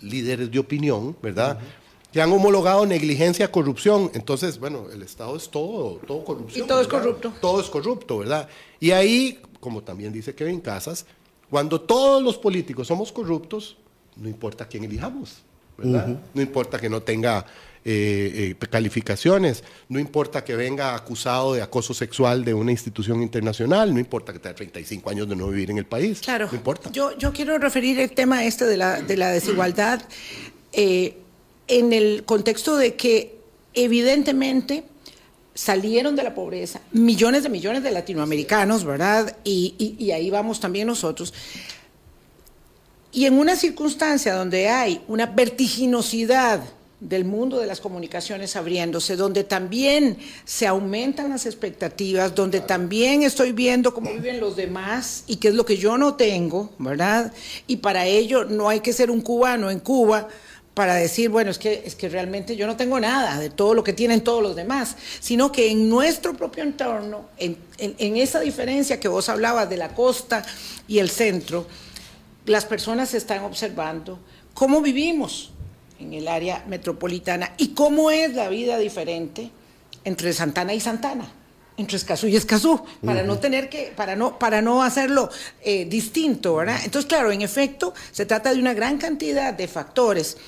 [0.00, 1.58] líderes de opinión, ¿verdad?
[2.12, 4.10] Que han homologado negligencia, corrupción.
[4.14, 6.64] Entonces, bueno, el Estado es todo, todo corrupción.
[6.64, 7.32] Y todo es corrupto.
[7.40, 8.48] Todo es corrupto, ¿verdad?
[8.80, 11.06] Y ahí, como también dice Kevin Casas,
[11.48, 13.76] cuando todos los políticos somos corruptos,
[14.16, 15.42] no importa quién elijamos,
[15.78, 16.20] ¿verdad?
[16.34, 17.46] No importa que no tenga
[17.84, 23.92] eh, eh, calificaciones, no importa que venga acusado de acoso sexual de una institución internacional,
[23.94, 26.48] no importa que tenga 35 años de no vivir en el país, Claro.
[26.50, 26.90] no importa.
[26.92, 30.02] Yo, yo quiero referir el tema este de la, de la desigualdad
[30.72, 31.16] eh,
[31.70, 33.38] en el contexto de que
[33.74, 34.84] evidentemente
[35.54, 39.36] salieron de la pobreza millones de millones de latinoamericanos, ¿verdad?
[39.44, 41.32] Y, y- y ahí vamos también nosotros.
[43.12, 46.60] Y en una circunstancia donde hay una vertiginosidad
[47.00, 53.52] del mundo de las comunicaciones abriéndose, donde también se aumentan las expectativas, donde también estoy
[53.52, 57.32] viendo cómo viven los demás y qué es lo que yo no tengo, ¿verdad?
[57.66, 60.28] Y para ello no hay que ser un cubano en Cuba
[60.80, 63.84] para decir, bueno, es que, es que realmente yo no tengo nada de todo lo
[63.84, 68.40] que tienen todos los demás, sino que en nuestro propio entorno, en, en, en esa
[68.40, 70.42] diferencia que vos hablabas de la costa
[70.88, 71.66] y el centro,
[72.46, 74.20] las personas están observando
[74.54, 75.52] cómo vivimos,
[75.98, 79.50] en el área metropolitana y cómo es la vida diferente
[80.04, 81.30] entre Santana y Santana,
[81.76, 83.26] entre Escazú y Escazú, para uh -huh.
[83.26, 85.28] no tener que, para no, para no hacerlo
[85.62, 86.80] eh, distinto, ¿verdad?
[86.86, 90.38] Entonces, claro, en efecto, se trata de una gran cantidad de factores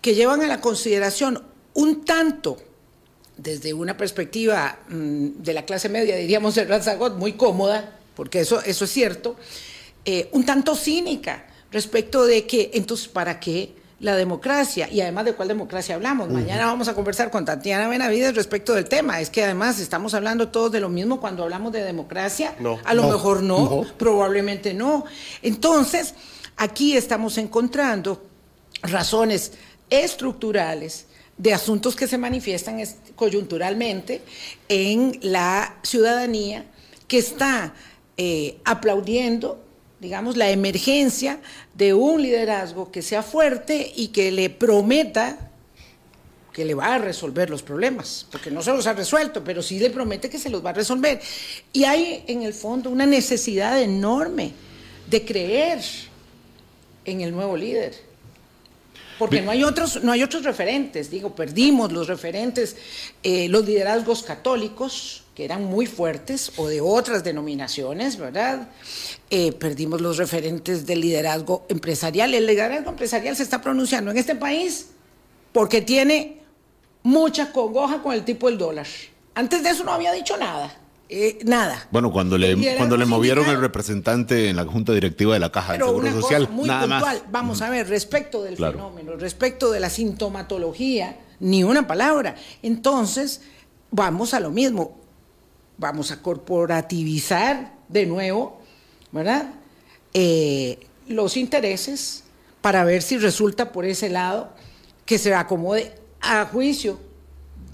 [0.00, 1.42] que llevan a la consideración
[1.74, 2.56] un tanto
[3.36, 8.60] desde una perspectiva mmm, de la clase media, diríamos el Ranzagot, muy cómoda, porque eso,
[8.62, 9.36] eso es cierto,
[10.04, 13.74] eh, un tanto cínica respecto de que, entonces, ¿para qué?
[14.00, 16.28] la democracia y además de cuál democracia hablamos.
[16.28, 16.34] Uh -huh.
[16.34, 19.20] Mañana vamos a conversar con Tatiana Benavides respecto del tema.
[19.20, 22.54] Es que además estamos hablando todos de lo mismo cuando hablamos de democracia.
[22.60, 25.04] No, a lo no, mejor no, no, probablemente no.
[25.42, 26.14] Entonces,
[26.56, 28.22] aquí estamos encontrando
[28.82, 29.52] razones
[29.90, 32.82] estructurales de asuntos que se manifiestan
[33.14, 34.22] coyunturalmente
[34.68, 36.64] en la ciudadanía
[37.06, 37.74] que está
[38.16, 39.64] eh, aplaudiendo
[40.00, 41.40] digamos, la emergencia
[41.74, 45.50] de un liderazgo que sea fuerte y que le prometa
[46.52, 49.78] que le va a resolver los problemas, porque no se los ha resuelto, pero sí
[49.78, 51.20] le promete que se los va a resolver.
[51.72, 54.52] Y hay en el fondo una necesidad enorme
[55.08, 55.80] de creer
[57.04, 58.07] en el nuevo líder.
[59.18, 62.76] Porque no hay otros, no hay otros referentes, digo, perdimos los referentes,
[63.22, 68.68] eh, los liderazgos católicos, que eran muy fuertes, o de otras denominaciones, ¿verdad?
[69.30, 72.34] Eh, perdimos los referentes del liderazgo empresarial.
[72.34, 74.88] El liderazgo empresarial se está pronunciando en este país
[75.52, 76.40] porque tiene
[77.02, 78.86] mucha congoja con el tipo del dólar.
[79.34, 80.76] Antes de eso no había dicho nada.
[81.10, 81.88] Eh, nada.
[81.90, 85.72] Bueno, cuando le, cuando le movieron el representante en la Junta Directiva de la Caja
[85.72, 87.16] Pero del Seguro una Social, cosa muy nada puntual.
[87.22, 87.32] más.
[87.32, 88.74] Vamos a ver, respecto del Claro.
[88.74, 92.34] fenómeno, respecto de la sintomatología, ni una palabra.
[92.62, 93.40] Entonces,
[93.90, 94.98] vamos a lo mismo.
[95.78, 98.60] Vamos a corporativizar de nuevo,
[99.12, 99.50] ¿verdad?
[100.12, 102.24] Eh, los intereses
[102.60, 104.52] para ver si resulta por ese lado
[105.06, 106.98] que se acomode a juicio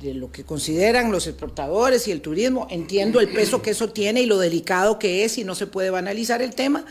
[0.03, 2.67] de lo que consideran los exportadores y el turismo.
[2.71, 5.91] Entiendo el peso que eso tiene y lo delicado que es y no se puede
[5.91, 6.85] banalizar el tema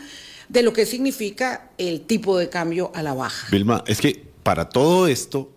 [0.48, 3.46] de lo que significa el tipo de cambio a la baja.
[3.50, 5.50] Vilma, es que para todo esto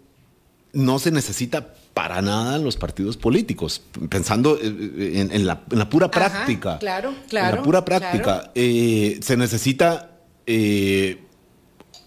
[0.74, 4.68] no se necesita para nada los partidos políticos, pensando eh,
[5.16, 6.78] en, en la, en la pura Ajá, práctica.
[6.78, 8.24] claro, En claro, la pura práctica.
[8.24, 8.52] claro.
[8.54, 10.12] eh, se necesita
[10.46, 11.18] eh,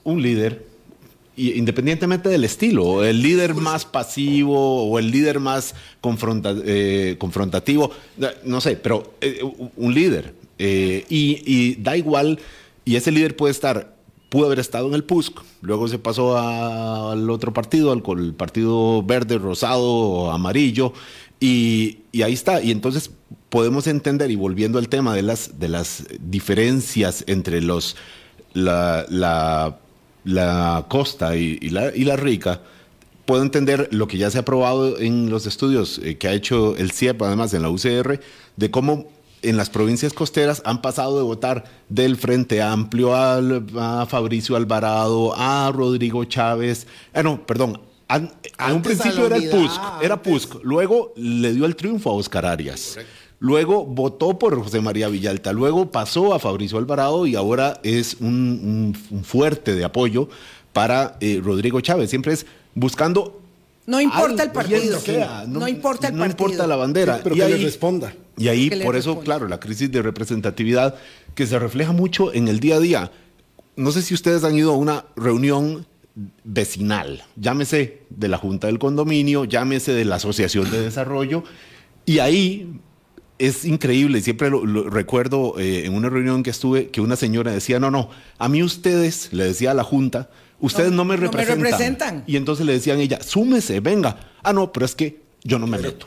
[0.04, 0.64] un líder,
[1.48, 7.90] independientemente del estilo, el líder más pasivo o el líder más confronta- eh, confrontativo,
[8.44, 9.40] no sé, pero eh,
[9.76, 10.34] un líder.
[10.58, 12.38] eh, y, y da igual,
[12.84, 13.96] y ese líder puede estar,
[14.28, 18.02] pudo haber estado en el PUSC, luego se pasó a- al otro partido, al
[18.34, 20.92] partido verde, rosado, amarillo,
[21.40, 22.62] y, y ahí está.
[22.62, 23.10] Y entonces
[23.48, 27.96] podemos entender, y volviendo al tema de las, de las diferencias entre los
[28.52, 29.78] la, la,
[30.24, 32.60] la costa y, y la, y la rica,
[33.26, 36.76] puedo entender lo que ya se ha probado en los estudios eh, que ha hecho
[36.76, 38.20] el CIEP, además en la UCR,
[38.56, 39.08] de cómo
[39.42, 45.32] en las provincias costeras han pasado de votar del Frente Amplio al- a Fabricio Alvarado,
[45.36, 50.14] a Rodrigo Chávez, ah, no, perdón, an- a un a principio era el PUSC, era
[50.14, 50.32] antes.
[50.32, 52.98] PUSC, luego le dio el triunfo a Oscar Arias.
[53.40, 58.28] Luego votó por José María Villalta, luego pasó a Fabricio Alvarado y ahora es un,
[58.30, 60.28] un- un fuerte de apoyo
[60.74, 62.10] para eh, Rodrigo Chávez.
[62.10, 63.40] Siempre es buscando.
[63.86, 65.00] No importa el algo, quien partido.
[65.00, 65.44] sea.
[65.48, 66.48] No importa el no partido.
[66.48, 67.14] importa la bandera.
[67.16, 68.14] Sí, pero y que ahí, le responda.
[68.36, 69.24] Y ahí, por eso, responda.
[69.24, 70.94] claro, la crisis de representatividad
[71.34, 73.10] que se refleja mucho en el día a día.
[73.76, 75.86] No sé si ustedes han ido a una reunión
[76.44, 81.42] vecinal, llámese de la Junta del Condominio, llámese de la Asociación de Desarrollo,
[82.04, 82.78] y ahí
[83.40, 87.50] es increíble, siempre lo, lo recuerdo eh, en una reunión que estuve, que una señora
[87.50, 91.14] decía, no, no, a mí ustedes, le decía a la Junta, ustedes No, no, me,
[91.16, 91.62] no me representan.
[91.64, 92.24] representan.
[92.26, 94.18] Y entonces le decían a ella, súmese, venga.
[94.42, 96.06] Ah, no, pero es que yo no me meto.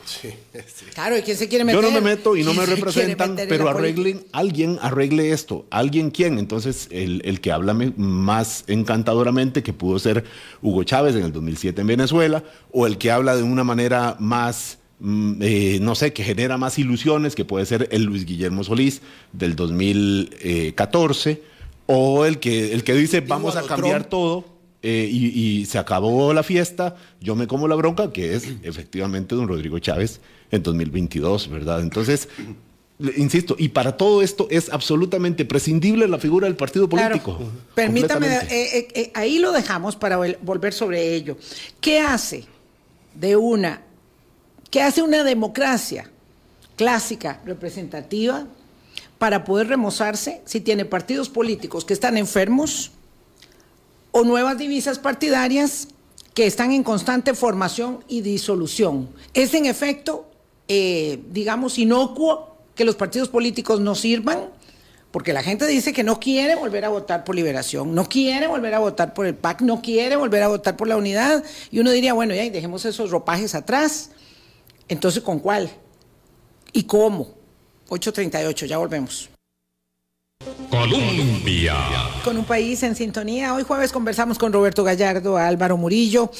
[0.94, 1.82] Claro, ¿y quién se quiere meter?
[1.82, 5.66] Yo no me meto y no ¿Quién me representan, pero arreglen, alguien arregle esto.
[5.70, 6.38] ¿Alguien quién?
[6.38, 10.24] Entonces, el, el que habla más encantadoramente, que pudo ser
[10.62, 14.78] Hugo Chávez en el 2007 en Venezuela, o el que habla de una manera más,
[15.02, 19.00] eh, no sé, que genera más ilusiones, que puede ser el Luis Guillermo Solís
[19.32, 21.42] del 2014,
[21.86, 24.10] o el que, el que dice vamos a cambiar Trump.
[24.10, 24.44] todo.
[24.82, 25.26] eh, y,
[25.60, 29.78] y se acabó la fiesta, yo me como la bronca, que es efectivamente don Rodrigo
[29.78, 30.20] Chávez
[30.50, 31.80] en 2022, ¿verdad?
[31.80, 32.28] Entonces,
[33.16, 37.08] insisto, y para todo esto es absolutamente prescindible la figura del partido Claro.
[37.20, 37.50] político.
[37.74, 41.36] Permítame, eh, eh, eh, ahí lo dejamos para vol- volver sobre ello.
[41.80, 42.44] ¿Qué hace
[43.14, 43.82] de una,
[44.74, 46.10] qué hace una democracia
[46.74, 48.48] clásica, representativa,
[49.18, 52.90] para poder remozarse si tiene partidos políticos que están enfermos
[54.10, 55.86] o nuevas divisas partidarias
[56.34, 59.10] que están en constante formación y disolución?
[59.32, 60.28] Es en efecto,
[60.66, 64.48] eh, digamos, inocuo que los partidos políticos no sirvan,
[65.12, 68.74] porque la gente dice que no quiere volver a votar por liberación, no quiere volver
[68.74, 71.92] a votar por el PAC, no quiere volver a votar por la unidad, y uno
[71.92, 74.10] diría, bueno, ya dejemos esos ropajes atrás.
[74.88, 75.70] Entonces, ¿con cuál?
[76.72, 77.28] ¿Y cómo?
[77.88, 79.30] 838, ya volvemos.
[80.70, 81.76] Colombia.
[82.24, 83.54] Con un país en sintonía.
[83.54, 86.30] Hoy jueves conversamos con Roberto Gallardo, Álvaro Murillo,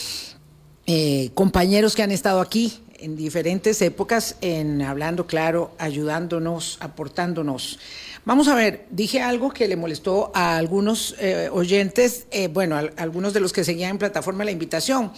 [0.86, 7.78] eh, compañeros que han estado aquí en diferentes épocas, en hablando claro, ayudándonos, aportándonos.
[8.24, 12.80] Vamos a ver, dije algo que le molestó a algunos eh, oyentes, eh, bueno, a,
[12.80, 15.12] a algunos de los que seguían en plataforma la invitación.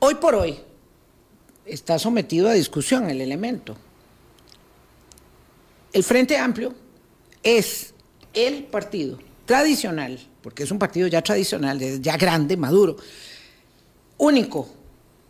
[0.00, 0.58] Hoy por hoy
[1.66, 3.76] está sometido a discusión el elemento.
[5.92, 6.74] El Frente Amplio
[7.42, 7.94] es
[8.32, 12.96] el partido tradicional, porque es un partido ya tradicional, ya grande, maduro,
[14.18, 14.68] único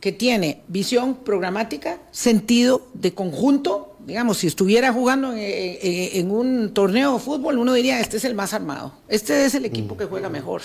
[0.00, 3.96] que tiene visión programática, sentido de conjunto.
[4.06, 8.24] Digamos, si estuviera jugando en, en- en un torneo de fútbol, uno diría, este es
[8.24, 10.60] el más armado, este es el equipo que juega mejor.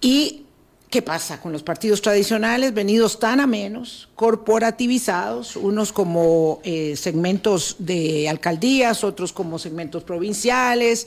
[0.00, 0.44] ¿Y
[0.90, 7.76] qué pasa con los partidos tradicionales venidos tan a menos, corporativizados, unos como eh, segmentos
[7.78, 11.06] de alcaldías, otros como segmentos provinciales,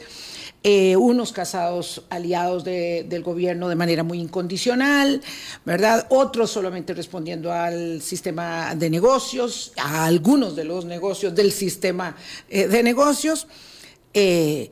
[0.64, 5.22] eh, unos casados aliados de- del gobierno de manera muy incondicional,
[5.66, 6.06] ¿verdad?
[6.10, 12.16] Otros solamente respondiendo al sistema de negocios, a algunos de los negocios del sistema
[12.50, 13.48] eh, de negocios.
[14.14, 14.72] Eh,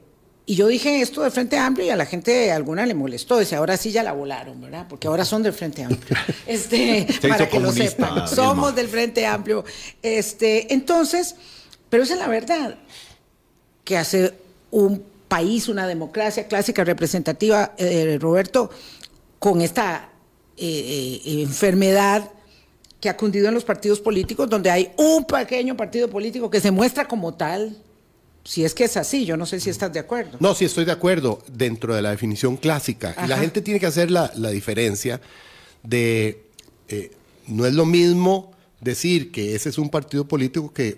[0.49, 3.37] y yo dije esto de Frente Amplio y a la gente alguna le molestó.
[3.37, 4.87] Dice, ahora sí ya la volaron, ¿verdad?
[4.89, 6.17] Porque ahora son del Frente Amplio.
[6.47, 8.15] Este, para que lo sepan.
[8.15, 8.27] Vilma.
[8.27, 9.63] Somos del Frente Amplio.
[10.01, 11.35] Este, entonces,
[11.87, 12.79] pero esa es la verdad.
[13.83, 14.33] Que hace
[14.71, 18.71] un país, una democracia clásica representativa, eh, Roberto,
[19.37, 20.09] con esta
[20.57, 22.27] eh, eh, enfermedad
[22.99, 26.71] que ha cundido en los partidos políticos, donde hay un pequeño partido político que se
[26.71, 27.77] muestra como tal,
[28.49, 30.37] si es que es así, yo no sé si estás de acuerdo.
[30.39, 33.15] No, sí estoy de acuerdo dentro de la definición clásica.
[33.23, 35.21] Y la gente tiene que hacer la, la diferencia
[35.83, 36.45] de,
[36.87, 37.11] eh,
[37.45, 40.97] no es lo mismo decir que ese es un partido político que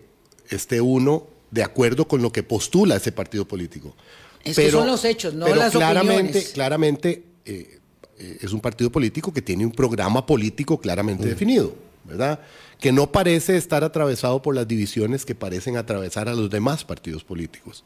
[0.49, 3.97] esté uno de acuerdo con lo que postula ese partido político.
[4.45, 6.49] Es que son los hechos, no pero las claramente, opiniones.
[6.53, 7.79] Claramente eh,
[8.17, 12.39] eh, es un partido político que tiene un programa político claramente definido, ¿verdad?
[12.79, 17.23] Que no parece estar atravesado por las divisiones que parecen atravesar a los demás partidos
[17.23, 17.83] políticos.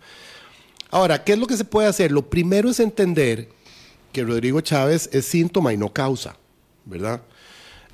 [0.92, 2.12] Ahora, ¿qué es lo que se puede hacer?
[2.12, 3.50] Lo primero es entender
[4.12, 6.38] que Rodrigo Chávez es síntoma y no causa,
[6.86, 7.22] ¿verdad?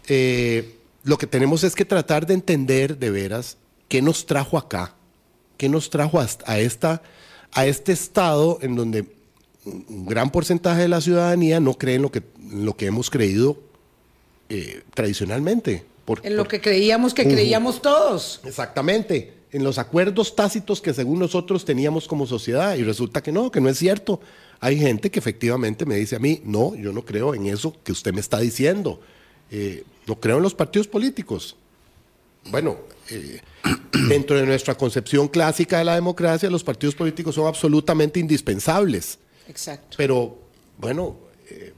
[0.07, 3.57] Eh, lo que tenemos es que tratar de entender de veras
[3.87, 4.93] qué nos trajo acá,
[5.57, 7.01] qué nos trajo a, esta,
[7.51, 9.05] a este estado en donde
[9.65, 13.57] un gran porcentaje de la ciudadanía no cree en lo que, lo que hemos creído
[14.49, 15.85] eh, tradicionalmente.
[16.15, 18.41] Por- En lo por- que creíamos que creíamos todos.
[18.45, 23.49] Exactamente, en los acuerdos tácitos que según nosotros teníamos como sociedad y resulta que no,
[23.51, 24.19] que no es cierto.
[24.59, 27.91] Hay gente que efectivamente me dice a mí, no, yo no creo en eso que
[27.91, 28.99] usted me está diciendo,
[29.53, 31.55] Eh, no creo en los partidos políticos.
[32.49, 32.77] Bueno,
[33.09, 33.41] eh,
[34.09, 39.19] dentro de nuestra concepción clásica de la democracia, los partidos políticos son absolutamente indispensables.
[39.49, 39.95] Exacto.
[39.97, 40.37] Pero,
[40.77, 41.17] bueno,
[41.49, 41.73] eh,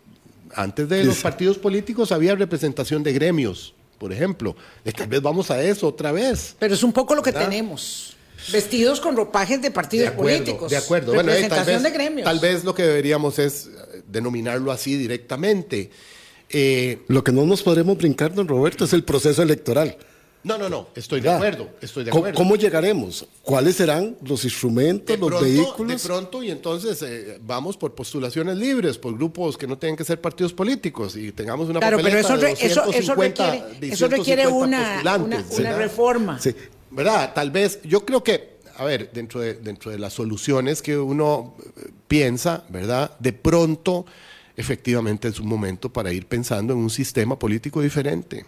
[0.55, 3.73] antes de los partidos políticos había representación de gremios,
[4.03, 4.53] por ejemplo.
[4.97, 6.57] Tal vez vamos a eso otra vez.
[6.59, 7.47] Pero es un poco lo que ¿Verdad?
[7.47, 8.17] tenemos.
[8.51, 10.69] Vestidos con ropajes de partidos políticos.
[10.69, 11.13] De acuerdo.
[11.13, 12.25] Bueno, eh, tal, vez, de gremios.
[12.25, 15.89] tal vez lo que deberíamos es eh, denominarlo así directamente.
[16.49, 19.95] Eh, Lo que no nos podremos brincar, don Roberto, es el proceso electoral.
[20.43, 21.69] No, no, no, estoy de acuerdo.
[21.81, 22.37] Estoy de ¿Cómo- acuerdo.
[22.37, 23.25] ¿Cómo llegaremos?
[23.41, 26.01] ¿Cuáles serán los instrumentos, de los pronto, vehículos?
[26.01, 30.03] de pronto, y entonces eh, vamos por postulaciones libres, por grupos que no tienen que
[30.03, 33.93] ser partidos políticos y tengamos una Claro, pero eso, de re- eso, eso 250, requiere,
[33.93, 35.77] eso requiere 250 una, una, postulantes, una ¿verdad?
[35.83, 36.39] reforma.
[36.39, 36.55] Sí.
[36.91, 37.33] ¿Verdad?
[37.33, 41.55] Tal vez, yo creo que, a ver, dentro de, dentro de las soluciones que uno
[41.77, 43.11] eh, piensa, ¿verdad?
[43.19, 44.05] De pronto,
[44.55, 48.45] efectivamente es un momento para ir pensando en un sistema político diferente.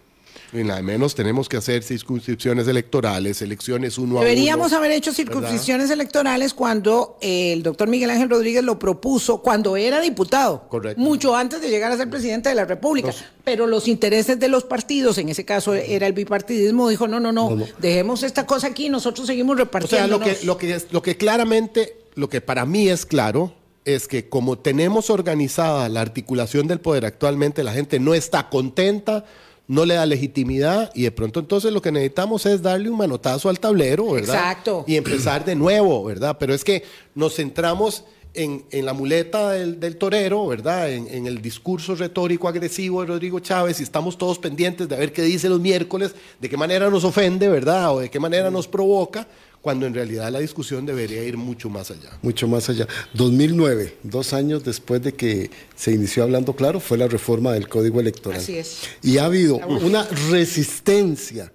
[0.53, 4.19] La de menos tenemos que hacer circunscripciones electorales, elecciones uno a uno.
[4.21, 9.75] Deberíamos haber hecho circunscripciones electorales cuando eh, el doctor Miguel Ángel Rodríguez lo propuso cuando
[9.75, 10.67] era diputado.
[10.69, 11.01] Correcto.
[11.01, 13.11] Mucho antes de llegar a ser presidente de la República.
[13.43, 17.31] Pero los intereses de los partidos, en ese caso era el bipartidismo, dijo, no, no,
[17.31, 17.65] no, No, no.
[17.79, 20.07] dejemos esta cosa aquí, nosotros seguimos O sea, repartiendo.
[20.19, 24.07] lo que, lo, que es- lo que claramente, lo que para mí es claro, es
[24.07, 29.25] que como tenemos organizada la articulación del poder actualmente, la gente no está contenta,
[29.67, 33.49] no le da legitimidad y de pronto entonces lo que necesitamos es darle un manotazo
[33.49, 34.35] al tablero, ¿verdad?
[34.35, 34.85] Exacto.
[34.87, 36.37] Y empezar de nuevo, ¿verdad?
[36.39, 36.83] Pero es que
[37.15, 38.03] nos centramos
[38.35, 40.91] en, en la muleta del, del torero, ¿verdad?
[40.91, 45.13] En, en el discurso retórico agresivo de Rodrigo Chávez y estamos todos pendientes de ver
[45.13, 47.95] qué dice los miércoles, de qué manera nos ofende, ¿verdad?
[47.95, 49.27] O de qué manera nos provoca,
[49.65, 52.19] cuando en realidad la discusión debería ir mucho más allá.
[52.21, 52.87] Mucho más allá.
[53.15, 57.99] 2009, dos años después de que se inició hablando claro, fue la reforma del Código
[57.99, 58.39] Electoral.
[58.39, 58.81] Así es.
[59.01, 61.51] Y ha habido una resistencia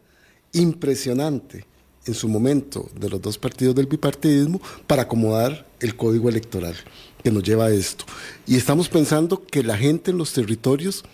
[0.53, 1.65] impresionante
[2.05, 6.75] en su momento de los dos partidos del bipartidismo para acomodar el Código Electoral
[7.23, 8.07] que nos lleva a esto.
[8.45, 11.05] Y estamos pensando que la gente en los territorios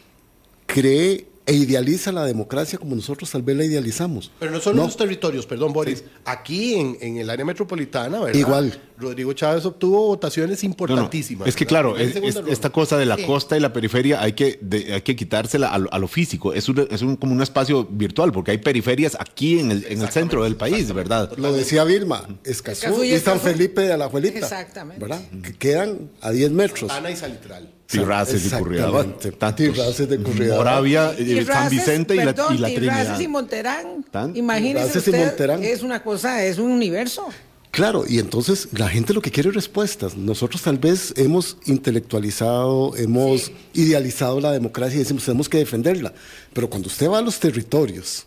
[0.64, 4.32] cree e idealiza la democracia como nosotros tal vez la idealizamos.
[4.40, 6.02] Pero no solo en los territorios, perdón, Boris.
[6.24, 8.38] Aquí en, en el área metropolitana, ¿verdad?
[8.38, 8.80] Igual.
[8.98, 11.48] Rodrigo Chávez obtuvo votaciones No, no, importantísimas.
[11.48, 11.68] Es que ¿verdad?
[11.82, 13.24] claro, es- es- esta cosa de la Sí.
[13.24, 16.52] costa y la periferia hay que, de- hay que quitársela a lo, a lo físico.
[16.52, 20.02] Es, un, es un- como un espacio virtual, porque hay periferias aquí en el, en
[20.02, 21.32] el centro del país, ¿verdad?
[21.36, 23.40] Lo decía Vilma, Escazú, Escazú y y San Escazú.
[23.40, 24.38] Felipe de la Abuelita.
[24.38, 25.00] Exactamente.
[25.00, 25.20] ¿Verdad?
[25.42, 26.90] Que quedan a 10 metros.
[26.90, 27.72] Ana y Salitral.
[27.86, 28.50] Tirraces y.
[28.50, 29.54] Tantos.
[29.56, 30.58] Tirraces de Curridabat.
[30.58, 33.20] Moravia, eh, Tirraces, San Vicente y la, y la Tirraces Trinidad.
[33.20, 34.04] y Monterán.
[34.10, 35.62] Tan- Imagínese Tirraces y usted, Monterán.
[35.64, 37.28] es una cosa, es un universo.
[37.76, 40.16] Claro, y entonces la gente lo que quiere es respuestas.
[40.16, 46.14] Nosotros tal vez hemos intelectualizado, hemos idealizado la democracia y decimos tenemos que defenderla.
[46.54, 48.26] Pero cuando usted va a los territorios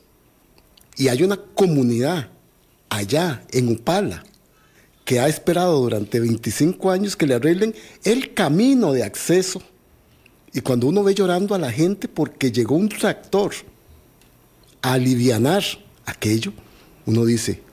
[0.98, 2.30] y hay una comunidad
[2.90, 4.24] allá en Upala
[5.04, 7.74] que ha esperado durante 25 años que le arreglen
[8.04, 9.64] el camino de acceso,
[10.54, 13.54] y cuando uno ve llorando a la gente porque llegó un tractor
[14.84, 15.64] a alivianar
[16.06, 16.54] aquello,
[17.08, 17.64] uno dice,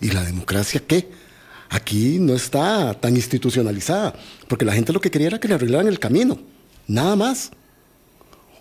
[0.00, 1.08] ¿Y la democracia qué?
[1.68, 4.14] Aquí no está tan institucionalizada,
[4.48, 6.38] porque la gente lo que quería era que le arreglaran el camino,
[6.86, 7.50] nada más.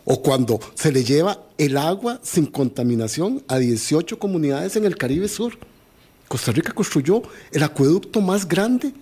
[0.06, 5.28] O cuando se le lleva el agua sin contaminación a 18 comunidades en el Caribe
[5.28, 5.58] Sur.
[6.28, 8.94] Costa Rica construyó el acueducto más grande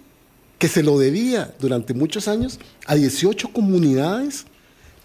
[0.57, 4.45] que se lo debía durante muchos años a 18 comunidades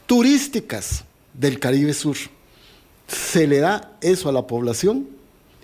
[0.07, 1.05] turísticas
[1.35, 2.17] del Caribe Sur.
[3.07, 5.09] Se le da eso a la población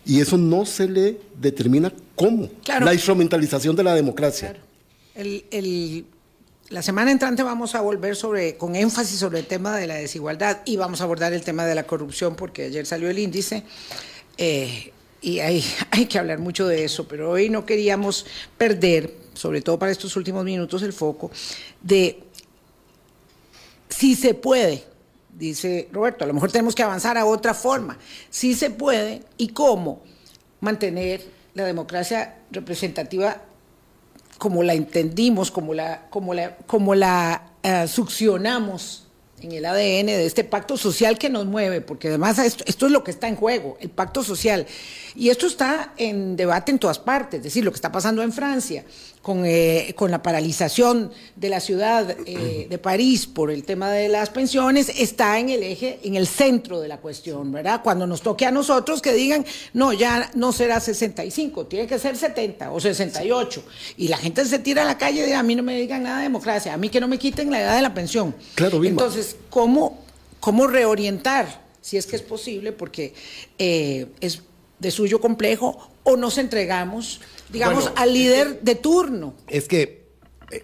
[0.08, 2.48] y eso no se le determina cómo.
[2.64, 2.84] Claro.
[2.86, 4.48] La instrumentalización de la democracia.
[4.50, 4.64] Claro.
[5.14, 6.04] El- el-
[6.70, 10.58] la semana entrante vamos a volver sobre, con énfasis sobre el tema de la desigualdad
[10.64, 13.62] y vamos a abordar el tema de la corrupción porque ayer salió el índice
[14.36, 14.92] eh,
[15.22, 19.78] y hay, hay que hablar mucho de eso, pero hoy no queríamos perder, sobre todo
[19.78, 21.30] para estos últimos minutos, el foco
[21.82, 22.20] de
[23.88, 24.84] si se puede,
[25.38, 27.96] dice Roberto, a lo mejor tenemos que avanzar a otra forma,
[28.28, 30.02] si se puede y cómo
[30.60, 31.22] mantener
[31.54, 33.42] la democracia representativa
[34.38, 39.07] como la entendimos, como la, como la, como la eh, succionamos
[39.40, 42.92] en el ADN de este pacto social que nos mueve, porque además esto, esto es
[42.92, 44.66] lo que está en juego, el pacto social.
[45.14, 48.32] Y esto está en debate en todas partes, es decir, lo que está pasando en
[48.32, 48.84] Francia
[49.22, 54.08] con, eh, con la paralización de la ciudad eh, de París por el tema de
[54.08, 57.82] las pensiones, está en el eje, en el centro de la cuestión, ¿verdad?
[57.82, 62.16] Cuando nos toque a nosotros que digan, no, ya no será 65, tiene que ser
[62.16, 63.62] 70 o 68.
[63.98, 66.04] Y la gente se tira a la calle y dirá, a mí no me digan
[66.04, 68.34] nada de democracia, a mí que no me quiten la edad de la pensión.
[68.54, 69.02] Claro, Vilma.
[69.02, 70.02] Entonces, ¿cómo,
[70.40, 73.14] cómo reorientar, si es que es posible, porque
[73.58, 74.42] eh, es
[74.78, 77.20] de suyo complejo, o nos entregamos,
[77.50, 79.34] digamos, Bueno, al líder de turno?
[79.46, 80.06] Es que
[80.50, 80.62] eh,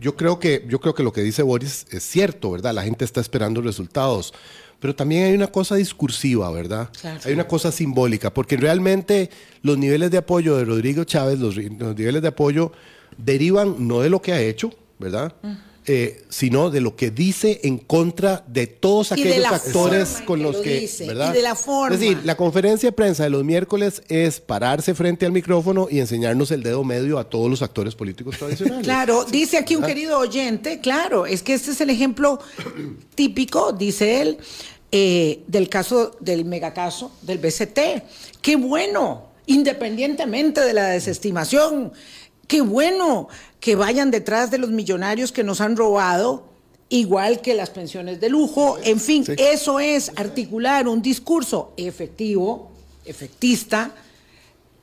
[0.00, 2.74] yo creo que yo creo que lo que dice Boris es cierto, ¿verdad?
[2.74, 4.34] La gente está esperando resultados.
[4.80, 6.90] Pero también hay una cosa discursiva, ¿verdad?
[7.00, 7.18] Claro.
[7.24, 9.30] Hay una cosa simbólica, porque realmente
[9.62, 12.70] los niveles de apoyo de Rodrigo Chávez, los, los niveles de apoyo
[13.16, 15.34] derivan no de lo que ha hecho, ¿verdad?
[15.42, 15.52] Mm.
[15.86, 20.56] Eh, sino de lo que dice en contra de todos de aquellos actores con los
[20.56, 21.34] lo que, dice, y ¿verdad?
[21.34, 21.94] de la forma.
[21.94, 26.00] Es decir, la conferencia de prensa de los miércoles es pararse frente al micrófono y
[26.00, 28.82] enseñarnos el dedo medio a todos los actores políticos tradicionales.
[28.82, 32.38] Claro, dice aquí un querido oyente, claro, es que este es el ejemplo
[33.14, 34.38] típico, dice él,
[34.90, 38.40] eh, del caso, del megacaso del BCT.
[38.40, 41.92] Qué bueno, independientemente de la desestimación,
[42.46, 43.28] qué bueno
[43.64, 46.44] que vayan detrás de los millonarios que nos han robado
[46.90, 52.70] igual que las pensiones de lujo, en fin, eso es articular un discurso efectivo,
[53.06, 53.94] efectista,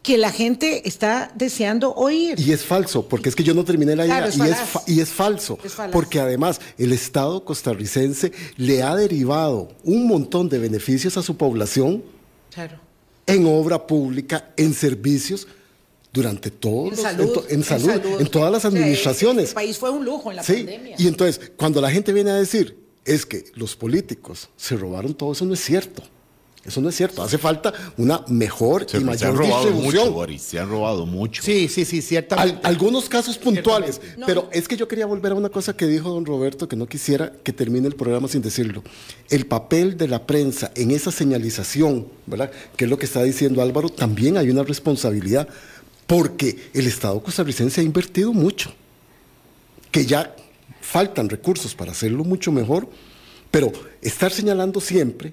[0.02, 2.40] que la gente está deseando oír.
[2.40, 4.16] Y es falso, porque es que yo no terminé la idea.
[4.18, 4.70] Claro, es y, es falaz.
[4.70, 10.50] fa- y es falso, Es porque además el Estado costarricense le ha derivado un montón
[10.50, 12.04] de beneficios a su población
[12.52, 12.80] Claro.
[13.28, 15.48] en obra pública, en servicios,
[16.14, 17.90] durante todos En los- salud, to- en, salud,
[18.20, 19.50] en todas las O sea, administraciones.
[19.50, 20.96] El país fue un lujo en la Sí, pandemia.
[20.98, 25.32] y entonces, cuando la gente viene a decir, es que los políticos se robaron todo,
[25.32, 26.04] eso no es cierto.
[26.64, 27.24] Eso no es cierto.
[27.24, 30.04] Hace falta una mejor Se, y se mayor han robado distribución.
[30.04, 30.42] mucho, Boris.
[30.44, 31.42] Se han robado mucho.
[31.42, 32.60] Sí, sí, sí, Al- ciertamente.
[32.62, 34.28] algunos casos puntuales, No.
[34.28, 36.86] pero es que yo quería volver a una cosa que dijo don Roberto, que no
[36.86, 38.84] quisiera que termine el programa sin decirlo.
[39.32, 42.52] El papel de la prensa en esa señalización, ¿verdad?
[42.78, 45.48] Que es lo que está diciendo Álvaro, también hay una responsabilidad,
[46.12, 48.74] porque el Estado costarricense ha invertido mucho,
[49.92, 50.36] que ya
[50.82, 52.90] faltan recursos para hacerlo mucho mejor,
[53.50, 55.32] pero estar señalando siempre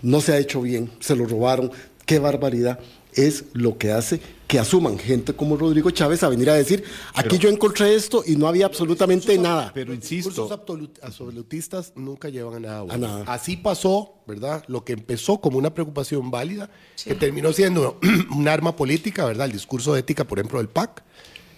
[0.00, 1.72] no se ha hecho bien, se lo robaron,
[2.06, 2.78] qué barbaridad,
[3.16, 6.84] es lo que hace que asuman gente como Rodrigo Chávez a venir a decir,
[7.14, 9.72] aquí yo encontré esto y no había absolutamente nada.
[9.74, 12.82] Pero Los insisto, discursos absolut- absolutistas nunca llevan a nada.
[12.82, 13.06] bueno.
[13.06, 13.24] A nada.
[13.32, 14.62] Así pasó, ¿verdad?
[14.68, 16.70] Lo que empezó como una preocupación válida,
[17.02, 17.98] que terminó siendo
[18.30, 19.46] un arma política, ¿verdad?
[19.46, 21.02] El discurso de ética, por ejemplo, del PAC,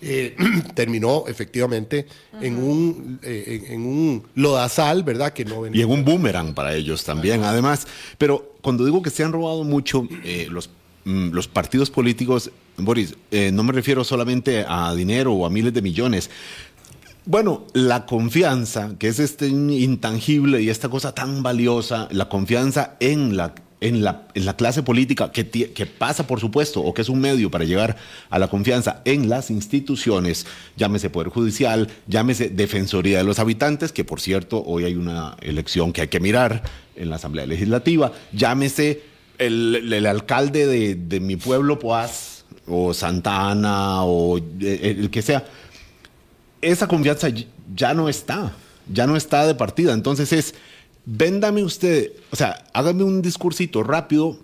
[0.01, 0.37] eh,
[0.75, 2.07] terminó efectivamente
[2.41, 5.33] en un, eh, en, un lodazal, ¿verdad?
[5.33, 7.87] Que no Y en un boomerang para ellos también, además.
[8.17, 10.71] Pero cuando digo que se han robado mucho eh, los,
[11.07, 15.81] los partidos políticos, Boris, eh, no me refiero solamente a dinero o a miles de
[15.81, 16.31] millones.
[17.25, 23.37] Bueno, la confianza, que es este intangible y esta cosa tan valiosa, la confianza en
[23.37, 24.27] la, en la,
[24.57, 27.97] clase política, que, que pasa, por supuesto, o que es un medio para llegar
[28.29, 30.45] a la confianza en las instituciones,
[30.77, 35.93] llámese Poder Judicial, llámese Defensoría de los Habitantes, que por cierto, hoy hay una elección
[35.93, 36.65] que hay que mirar
[36.97, 44.39] en la Asamblea Legislativa, llámese el, alcalde de, mi pueblo, Poás, o Santa Ana, o
[44.39, 45.45] eh, el que sea
[46.61, 47.29] esa confianza
[47.75, 48.53] ya no está,
[48.93, 49.93] ya no está de partida.
[49.93, 50.55] Entonces es,
[51.05, 54.39] véndame usted, o sea, hágame un discursito rápido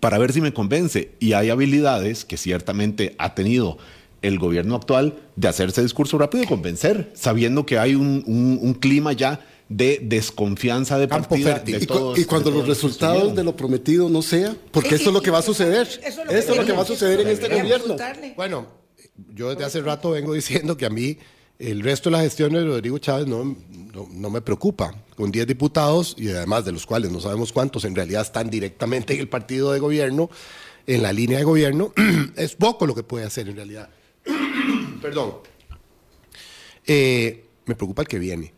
[0.00, 1.10] para ver si me convence.
[1.20, 3.78] Y hay habilidades que ciertamente ha tenido
[4.22, 9.40] el gobierno actual de hacerse discurso rápido y convencer, sabiendo que hay un clima ya
[9.76, 11.54] de desconfianza de Campo partida.
[11.54, 11.78] fértil.
[11.78, 15.10] de Y, cu- todos- y cuando los resultados de lo prometido no sea, porque esto
[15.10, 15.86] es lo que va a suceder.
[16.04, 17.96] Eso Esto es lo que va a suceder en este gobierno.
[18.36, 18.66] Bueno,
[19.34, 21.18] yo desde hace rato vengo diciendo que a mí
[21.58, 23.44] el resto de la gestión de Rodrigo Chávez no,
[23.94, 24.94] no, no me preocupa.
[25.16, 29.14] Con 10 diputados y además de los cuales no sabemos cuántos en realidad están directamente
[29.14, 30.28] en el partido de gobierno,
[30.86, 31.92] en la línea de gobierno,
[32.36, 33.88] es poco lo que puede hacer en realidad.
[35.02, 35.34] Perdón.
[36.86, 38.52] Eh, me preocupa el que viene,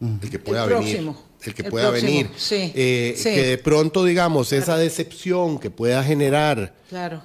[0.00, 0.84] el que pueda El venir.
[0.84, 1.22] próximo.
[1.44, 2.30] El que El pueda próximo, venir.
[2.36, 3.30] sí, Eh, sí.
[3.30, 7.22] Que de pronto, digamos, esa decepción que pueda generar Claro.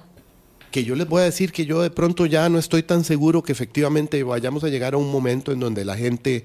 [0.70, 3.42] que yo les voy a decir que yo de pronto ya no estoy tan seguro
[3.42, 6.44] que efectivamente vayamos a llegar a un momento en donde la gente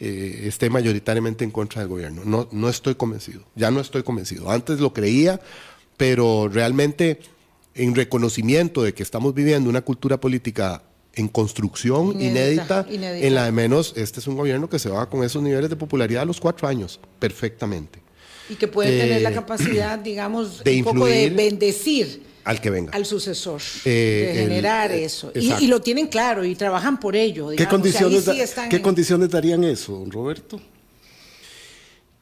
[0.00, 2.22] eh, esté mayoritariamente en contra del gobierno.
[2.24, 4.50] No, no estoy convencido, ya no estoy convencido.
[4.50, 5.40] Antes lo creía,
[5.96, 7.20] pero realmente
[7.76, 10.82] en reconocimiento de que estamos viviendo una cultura política
[11.16, 13.26] en construcción Inédita, inédita, inédita.
[13.26, 15.76] en la de menos, este es un gobierno que se va con esos niveles de
[15.76, 18.00] popularidad a los cuatro años, perfectamente,
[18.50, 22.68] Y que puede tener la Eh, capacidad, digamos, de un poco de bendecir al que
[22.70, 22.92] venga.
[22.92, 25.32] al sucesor, Eh, de generar eh, eso.
[25.34, 27.48] Y, lo tienen claro y trabajan por ello.
[27.56, 30.60] ¿Qué, condiciones, ahí sí da- están ¿Qué en- condiciones darían eso, don Roberto?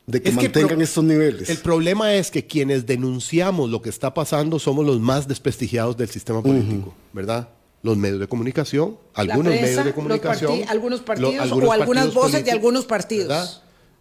[0.06, 1.48] De que Es que el mantengan pro- estos niveles.
[1.48, 6.08] El problema es que quienes denunciamos lo que está pasando somos los más desprestigiados del
[6.08, 7.48] sistema político, ¿verdad?
[7.82, 11.72] Los medios de comunicación, algunos prensa, medios de los comunicación, algunos lo- partidos algunos o
[11.72, 13.28] algunas partidos voces de algunos partidos.
[13.28, 13.50] ¿verdad?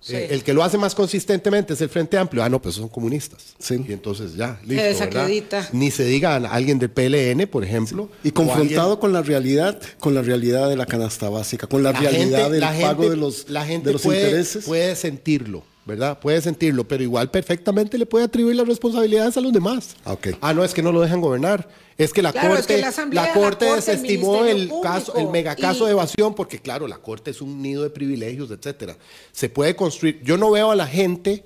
[0.04, 0.16] Sí.
[0.16, 2.44] Eh, el que lo hace más consistentemente es el Frente Amplio.
[2.44, 3.54] Ah, no, pues son comunistas.
[3.60, 3.84] Sí.
[3.88, 4.84] Y entonces ya, listo.
[4.84, 5.58] desacredita.
[5.58, 5.74] ¿verdad?
[5.74, 8.10] Ni se diga a alguien del PLN, por ejemplo.
[8.24, 11.92] Y confrontado alguien- con la realidad, con la realidad de la canasta básica, con la,
[11.92, 14.66] la realidad gente- del la pago gente- de los, la gente de los puede, intereses.
[14.66, 16.20] puede sentirlo, ¿verdad?
[16.20, 19.96] Puede sentirlo, pero igual perfectamente le puede atribuir las responsabilidades a los demás.
[20.06, 20.16] Ah.
[20.42, 21.68] Ah, no, es que no lo dejan gobernar.
[21.98, 24.72] Es que la Claro, es Corte, que la Asamblea, la la corte el desestimó el,
[24.82, 28.50] caso, el megacaso y- de evasión, porque claro, la Corte es un nido de privilegios,
[28.52, 28.96] etcétera.
[29.32, 30.20] Se puede construir.
[30.24, 31.46] Yo no veo a la gente,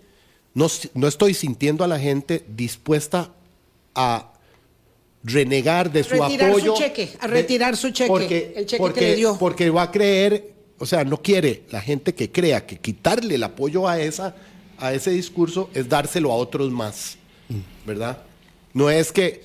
[0.53, 3.31] no, no estoy sintiendo a la gente dispuesta
[3.95, 4.31] a
[5.23, 6.75] renegar de su Retirar su apoyo.
[6.77, 9.37] cheque, a de- retirar su cheque, porque, el cheque que le dio.
[9.37, 13.43] Porque va a creer, o sea, no quiere la gente que crea que quitarle el
[13.43, 14.35] apoyo a, esa,
[14.77, 17.17] a ese discurso es dárselo a otros más,
[17.85, 18.21] ¿verdad?
[18.73, 19.43] No es que,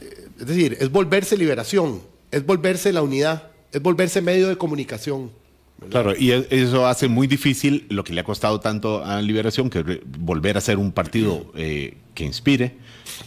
[0.00, 2.00] eh, es decir, es volverse liberación,
[2.30, 5.30] es volverse la unidad, es volverse medio de comunicación,
[5.88, 9.70] Claro, y e- eso hace muy difícil lo que le ha costado tanto a Liberación,
[9.70, 12.74] que volver a ser un partido eh, que inspire.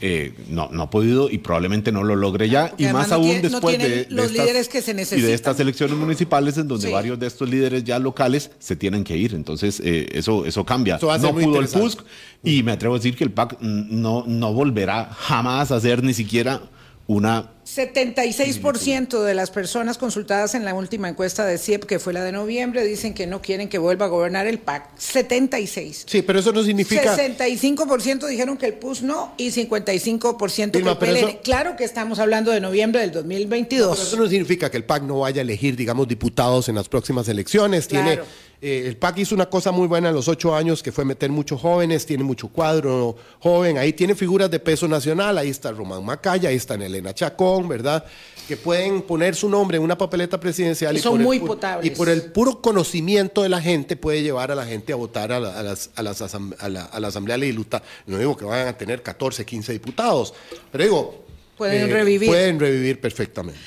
[0.02, 2.70] Eh, no, no ha podido y probablemente no lo logre ya.
[2.70, 4.94] Porque Y más no aún tiene- después de, de los estas, líderes que se y
[4.94, 5.32] de necesitan.
[5.32, 6.94] estas elecciones municipales en donde Sí.
[6.94, 9.34] varios de estos líderes ya locales se tienen que ir.
[9.34, 10.96] Entonces, eh, eso, eso cambia.
[10.98, 11.68] Eso no pudo el.
[11.68, 12.02] PUSC
[12.44, 16.14] y me atrevo a decir que el PAC no, no volverá jamás a ser ni
[16.14, 16.62] siquiera
[17.08, 22.24] una 76% de las personas consultadas en la última encuesta de CIEP, que fue la
[22.24, 24.90] de noviembre, dicen que no quieren que vuelva a gobernar el PAC.
[24.98, 26.04] 76.
[26.08, 27.16] Sí, pero eso no significa...
[27.18, 31.18] 65% dijeron que el PUS no y 55% que el PLN.
[31.18, 33.98] eso- Claro que estamos hablando de noviembre del 2022.
[33.98, 36.90] Pero eso no significa que el PAC no vaya a elegir, digamos, diputados en las
[36.90, 37.88] próximas elecciones.
[37.88, 38.20] Tiene,
[38.62, 41.30] eh, el PAC hizo una cosa muy buena en los ocho años, que fue meter
[41.32, 46.04] muchos jóvenes, tiene mucho cuadro joven, ahí tiene figuras de peso nacional, ahí está Román
[46.06, 48.06] Macaya, ahí está Elena Chacón, ¿verdad?
[48.48, 50.96] Que pueden poner su nombre en una papeleta presidencial.
[50.98, 51.86] Y son por el muy potables.
[51.92, 55.32] Y por el puro conocimiento de la gente puede llevar a la gente a votar
[55.32, 57.82] a la, a las, a las asam- a la- a la Asamblea Legislativa.
[58.06, 60.34] No digo que vayan a tener 14, 15 diputados,
[60.72, 61.26] pero digo...
[61.26, 62.30] eh, Pueden revivir.
[62.30, 63.60] Pueden revivir perfectamente.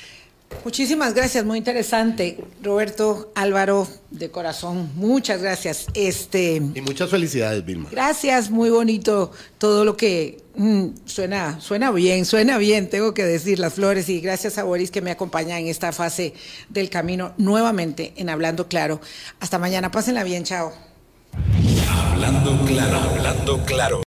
[0.63, 2.37] Muchísimas gracias, muy interesante.
[2.61, 5.87] Roberto Álvaro, de corazón, muchas gracias.
[5.93, 7.89] Este, Y muchas felicidades, Vilma.
[7.91, 13.59] gracias, muy bonito todo lo que mm, suena, suena bien, suena bien, tengo que decir
[13.59, 16.33] las flores y gracias a Boris que me acompaña en esta fase
[16.69, 18.99] del camino nuevamente en Hablando Claro.
[19.39, 20.73] Hasta mañana, pásenla bien, chao.
[22.11, 23.95] Hablando claro, hablando claro.